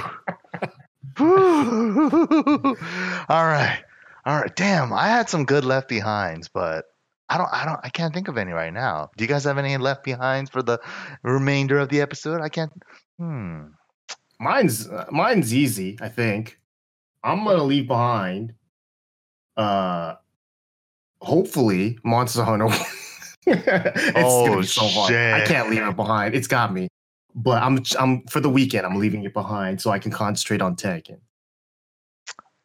[1.19, 2.77] Woo.
[3.29, 3.83] All right.
[4.25, 4.55] All right.
[4.57, 6.85] Damn, I had some good left behinds, but
[7.31, 9.09] I don't I don't I can't think of any right now.
[9.17, 10.79] Do you guys have any left behinds for the
[11.23, 12.41] remainder of the episode?
[12.41, 12.73] I can't
[13.19, 13.69] hmm.
[14.41, 15.97] Mine's uh, mine's easy.
[16.01, 16.59] I think
[17.23, 18.55] I'm gonna leave behind.
[19.57, 20.15] Uh,
[21.21, 22.67] hopefully, Monster Hunter.
[23.47, 25.15] it's Oh, gonna be so hard.
[25.15, 26.35] I can't leave it behind.
[26.35, 26.89] It's got me.
[27.35, 28.87] But I'm I'm for the weekend.
[28.87, 31.21] I'm leaving it behind so I can concentrate on Tekken.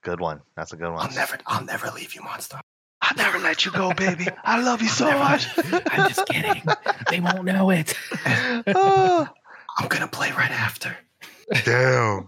[0.01, 0.41] Good one.
[0.55, 1.05] That's a good one.
[1.05, 2.61] I'll never I'll never leave you, Monster.
[3.07, 4.27] I'll never let you go, baby.
[4.43, 5.19] I love you so Never.
[5.19, 5.47] much.
[5.91, 6.63] I'm just kidding.
[7.09, 7.93] They won't know it.
[8.25, 10.95] I'm gonna play right after.
[11.63, 12.27] damn.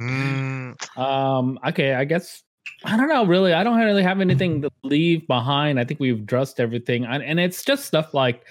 [0.00, 1.58] Mm, Um.
[1.66, 1.94] Okay.
[1.94, 2.42] I guess
[2.84, 3.24] I don't know.
[3.26, 5.78] Really, I don't really have anything to leave behind.
[5.80, 8.44] I think we've addressed everything, and, and it's just stuff like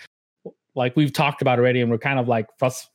[0.75, 2.87] like we've talked about already, and we're kind of like frus-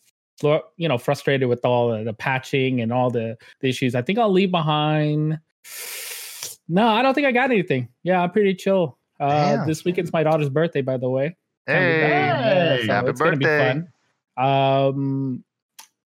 [0.77, 3.95] you know frustrated with all the, the patching and all the, the issues.
[3.95, 5.39] I think I'll leave behind.
[6.69, 7.89] No, I don't think I got anything.
[8.03, 8.99] Yeah, I'm pretty chill.
[9.21, 11.37] Uh, this weekend's my daughter's birthday, by the way.
[11.67, 12.01] hey.
[12.81, 13.89] Hey, so happy it's gonna be fun.
[14.37, 15.45] Um,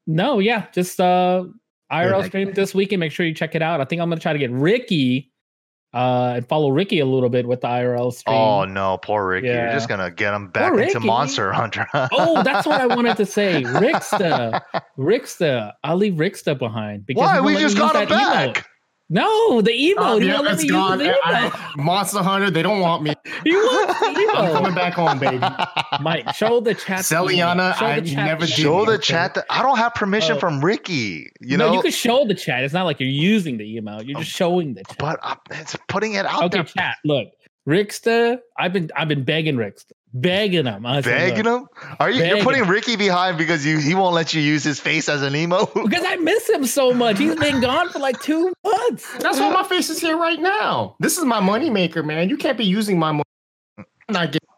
[0.06, 1.44] no, yeah, just uh,
[1.92, 3.00] IRL like- stream this weekend.
[3.00, 3.80] Make sure you check it out.
[3.80, 5.32] I think I'm gonna try to get Ricky,
[5.94, 8.36] uh, and follow Ricky a little bit with the IRL stream.
[8.36, 9.46] Oh no, poor Ricky.
[9.48, 11.06] You're just gonna get him back into Ricky.
[11.06, 11.86] Monster Hunter.
[11.94, 13.62] Oh, that's what I wanted to say.
[13.62, 14.60] Ricksta,
[14.98, 15.72] Ricksta.
[15.82, 17.40] I'll leave Ricksta behind because Why?
[17.40, 18.64] We just got him that emote.
[19.10, 19.22] Back.
[19.24, 19.94] No, the emote.
[19.98, 21.00] Oh, he yeah, won't let it's me gone.
[21.00, 21.76] use the I- emote.
[21.84, 23.14] Monster Hunter, they don't want me.
[23.44, 24.06] He wants the
[24.36, 25.38] I'm coming back home, baby.
[26.00, 27.04] Mike, show the chat.
[27.04, 27.28] the emote.
[27.28, 30.40] Celiana, Show the I chat never Show the chat that I don't have permission Oh.
[30.40, 31.30] from Ricky.
[31.40, 32.64] You no, know, you can show the chat.
[32.64, 34.02] It's not like you're using the email.
[34.02, 34.98] You're just showing the chat.
[34.98, 36.64] but uh, it's putting it out okay, there.
[36.64, 36.96] chat.
[37.04, 37.28] Look,
[37.68, 38.38] Rickster.
[38.58, 39.92] I've been I've been begging Ricksta.
[40.12, 40.86] Begging him.
[40.86, 41.96] I said, Begging "Look," him?
[42.00, 42.24] Are you?
[42.24, 42.58] You're putting.
[42.68, 45.66] Ricky behind because you he won't let you use his face as an emo.
[45.88, 47.18] Because I miss him so much.
[47.18, 49.10] He's been gone for like two months.
[49.18, 50.96] That's why my face is here right now.
[51.00, 52.28] This is my moneymaker, man.
[52.28, 53.24] You can't be using my money.
[53.78, 54.48] I'm not getting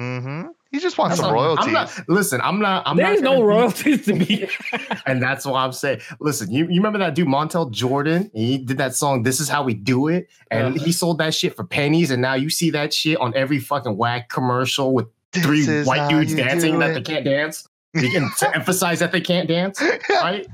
[0.00, 0.48] mm-hmm.
[0.74, 1.66] He just wants that's some all- royalties.
[1.68, 2.82] I'm not, listen, I'm not.
[2.84, 4.48] I'm There's not no be- royalties to be.
[5.06, 8.28] and that's why I'm saying, listen, you, you remember that dude Montel Jordan?
[8.34, 10.84] He did that song, This Is How We Do It, and Uh-huh.
[10.84, 13.96] he sold that shit for pennies, and now you see that shit on every fucking
[13.96, 17.68] whack commercial with This three white dudes dancing that they can't dance.
[17.94, 19.80] You can to emphasize that they can't dance,
[20.10, 20.44] right?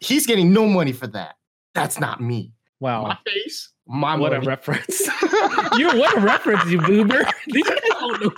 [0.00, 1.36] He's getting no money for that.
[1.74, 2.50] That's not me.
[2.80, 3.04] Wow.
[3.04, 5.00] My face, my What a reference.
[5.78, 7.22] you what a reference, you boomer.
[7.46, 8.32] These guys don't know.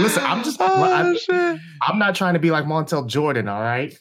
[0.00, 1.60] Listen, I'm just Oh, I'm, shit.
[1.82, 3.96] I'm not trying to be like Montel Jordan, all right?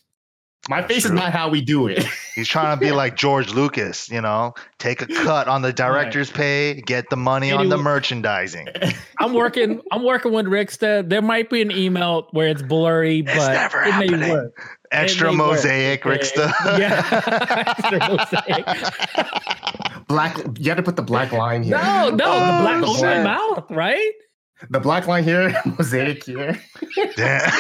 [0.70, 1.12] My That's face true.
[1.12, 2.06] is not how we do it.
[2.36, 6.32] He's trying to be like George Lucas, you know, take a cut on the director's
[6.32, 8.68] pay, get the money on the Anyway- merchandising.
[9.20, 9.82] I'm working.
[9.92, 11.08] I'm working with Ricksta.
[11.10, 14.80] There might be an email where it's blurry, It's but never it may work.
[14.92, 15.48] Extra may work.
[15.54, 16.52] mosaic, Ricksta.
[16.80, 17.04] Yeah.
[17.68, 20.08] Extra mosaic.
[20.08, 21.78] Black, you had to put the black line here.
[21.78, 24.12] No, no, the oh, black Oh, over my mouth, right?
[24.70, 26.58] The black line here, mosaic here.
[27.18, 27.52] Damn.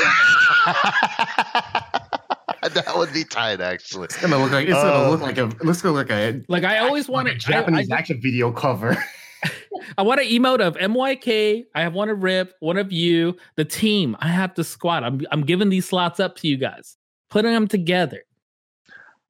[2.61, 4.05] that would be tight, actually.
[4.05, 6.41] It's gonna look like it's Uh, gonna look like a let's go look like a,
[6.47, 8.97] Like I always like a wanted Japanese I, action video cover.
[9.97, 11.65] I want an emote of MYK.
[11.75, 14.15] I have one of Rip, one of you, the team.
[14.19, 15.03] I have the squad.
[15.03, 16.97] I'm I'm giving these slots up to you guys,
[17.29, 18.23] putting them together.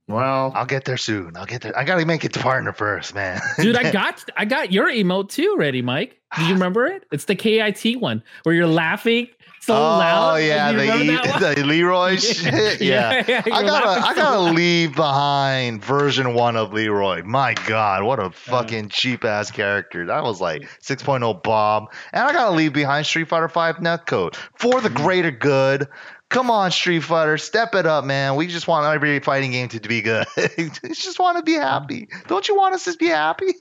[0.07, 1.37] Well, I'll get there soon.
[1.37, 1.77] I'll get there.
[1.77, 3.39] I gotta make it to partner first, man.
[3.57, 6.19] Dude, I got I got your emote too ready, Mike.
[6.37, 7.05] Do you remember it?
[7.11, 9.29] It's the KIT one where you're laughing
[9.65, 10.35] so oh loud.
[10.37, 12.81] yeah, Do you the, e- the Leroy shit.
[12.81, 13.23] Yeah.
[13.27, 14.55] yeah, I gotta, I gotta loud.
[14.55, 17.23] leave behind version one of Leroy.
[17.23, 20.05] My God, what a fucking cheap ass character.
[20.07, 24.81] That was like 6.0 Bob, and I gotta leave behind Street Fighter 5 netcode for
[24.81, 25.87] the greater good.
[26.29, 28.35] Come on, Street Fighter, step it up, man.
[28.35, 30.25] We just want every fighting game to be good.
[30.57, 32.07] we just want to be happy.
[32.27, 33.53] Don't you want us to be happy?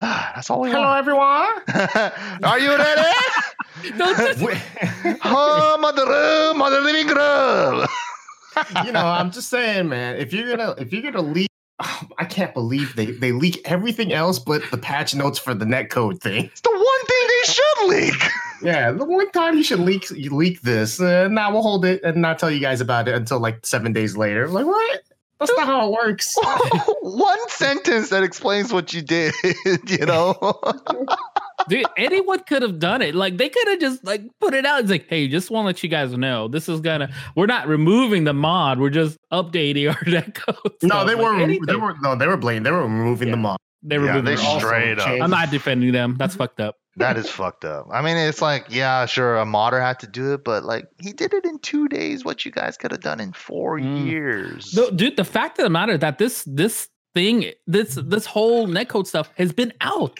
[0.00, 0.98] That's all we hello want.
[0.98, 2.42] everyone.
[2.44, 3.10] Are you ready?
[3.98, 4.40] Don't just-
[5.22, 7.86] Home of the room, of the living room.
[8.86, 10.16] you know, I'm just saying, man.
[10.16, 11.48] If you're gonna if you're gonna leak,
[12.18, 16.20] I can't believe they they leak everything else but the patch notes for the netcode
[16.20, 16.44] thing.
[16.46, 17.88] It's the one thing they should
[18.20, 18.30] leak.
[18.62, 21.00] Yeah, the one time you should leak you leak this.
[21.00, 23.92] Uh, now we'll hold it and not tell you guys about it until like seven
[23.92, 24.48] days later.
[24.48, 25.00] Like what?
[25.40, 26.34] That's not how it works.
[27.02, 29.34] one sentence that explains what you did,
[29.86, 30.34] you know?
[31.68, 33.14] Dude, anyone could have done it.
[33.14, 34.80] Like they could have just like put it out.
[34.80, 37.12] It's like, hey, just want to let you guys know this is gonna.
[37.36, 38.78] We're not removing the mod.
[38.80, 40.56] We're just updating our netcode.
[40.82, 41.06] No, stuff.
[41.06, 41.66] they Like, were anything.
[41.66, 42.62] they were no, they were blaming.
[42.62, 43.58] They were removing the mod.
[43.82, 44.60] They Yeah, removed they it.
[44.60, 45.08] straight up.
[45.20, 46.16] I'm not defending them.
[46.18, 46.38] That's mhm.
[46.38, 46.76] fucked up.
[46.98, 47.86] That is fucked up.
[47.92, 51.12] I mean, it's like, yeah, sure, a modder had to do it, but like he
[51.12, 54.06] did it in two days, what you guys could have done in four Mm.
[54.06, 54.74] years.
[54.74, 59.06] No, dude, the fact of the matter that this this thing, this this whole netcode
[59.06, 60.18] stuff has been out.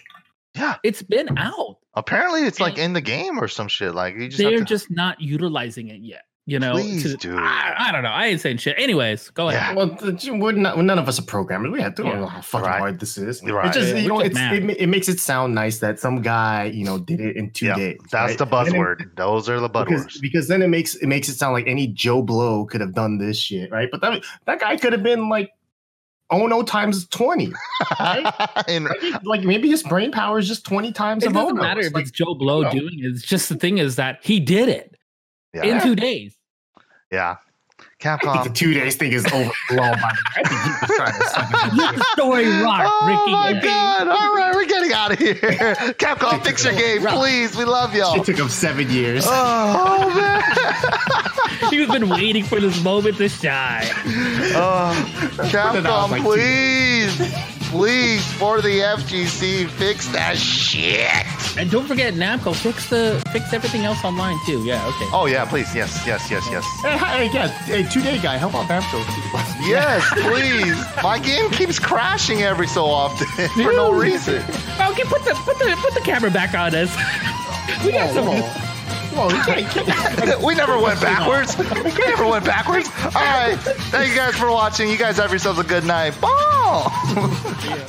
[0.55, 0.77] Yeah.
[0.83, 1.77] It's been out.
[1.95, 3.95] Apparently, it's like in the game or some shit.
[3.95, 6.23] Like you just they're to- just not utilizing it yet.
[6.49, 7.37] You know, Please, to- dude.
[7.39, 8.09] I, I don't know.
[8.09, 8.75] I ain't saying shit.
[8.79, 9.77] Anyways, go ahead.
[9.77, 9.85] Yeah.
[9.85, 11.71] Well, we're not, none of us are programmers.
[11.71, 12.13] We have to Yeah.
[12.13, 12.79] don't know how fucking Right.
[12.79, 13.43] hard this is.
[13.43, 13.67] Right.
[13.67, 16.23] It's just Yeah, you know, it's, just it, it makes it sound nice that some
[16.23, 17.99] guy you know did it in two Yeah, days.
[18.11, 18.39] that's right?
[18.39, 19.17] the And then it- buzzword.
[19.17, 20.23] Those are the buzzwords.
[20.23, 23.19] because then it makes it makes it sound like any Joe Blow could have done
[23.19, 23.91] this shit, right?
[23.93, 25.51] But that that guy could have been like
[26.31, 27.53] oh Ono times twenty.
[28.01, 28.25] Right?
[28.69, 31.63] And- Like, like maybe his brain power is just twenty times It of doesn't Ono.
[31.63, 32.71] matter It's if like, it's Joe Blow know.
[32.71, 33.05] doing it.
[33.05, 34.95] It's just the thing is that he did it
[35.53, 35.65] yeah.
[35.65, 36.35] in two days.
[37.11, 37.37] Yeah.
[38.05, 39.53] I think the two days thing is overblown.
[40.01, 41.51] by the I think he trying to suck
[41.97, 43.33] the story rock, Oh Ricky.
[43.33, 43.61] my Okay?
[43.69, 44.09] god!
[44.09, 45.35] All right, we're getting out of here.
[45.99, 47.57] Capcom, fix your game, please.
[47.57, 48.21] We love y'all.
[48.21, 49.25] It took him seven years.
[49.29, 51.71] Oh man!
[51.71, 53.87] He's been waiting for this moment to shine.
[54.55, 57.17] Oh, Put it out Capcom, please,
[57.69, 61.27] please, for the FGC, fix that shit.
[61.59, 64.63] And don't forget, Namco fix the fix everything else online too.
[64.65, 65.07] Yeah, okay.
[65.13, 68.37] Oh yeah, please, yes, yes, yes, yes, Hey, hi, uh, yeah, hey, two day guy,
[68.37, 68.99] help out Namco.
[69.67, 71.03] yes, please.
[71.03, 74.37] My game keeps crashing every so often for no reason.
[74.37, 76.95] Okay, put the put the put the camera back on us.
[77.85, 78.69] we got oh, some.
[79.15, 81.57] Whoa, you can't, you can't- we never went backwards.
[81.59, 81.65] We
[82.05, 82.89] never went backwards.
[83.05, 83.57] All right.
[83.59, 84.89] Thank you guys for watching.
[84.89, 86.19] You guys have yourselves a good night.
[86.21, 86.93] Ball.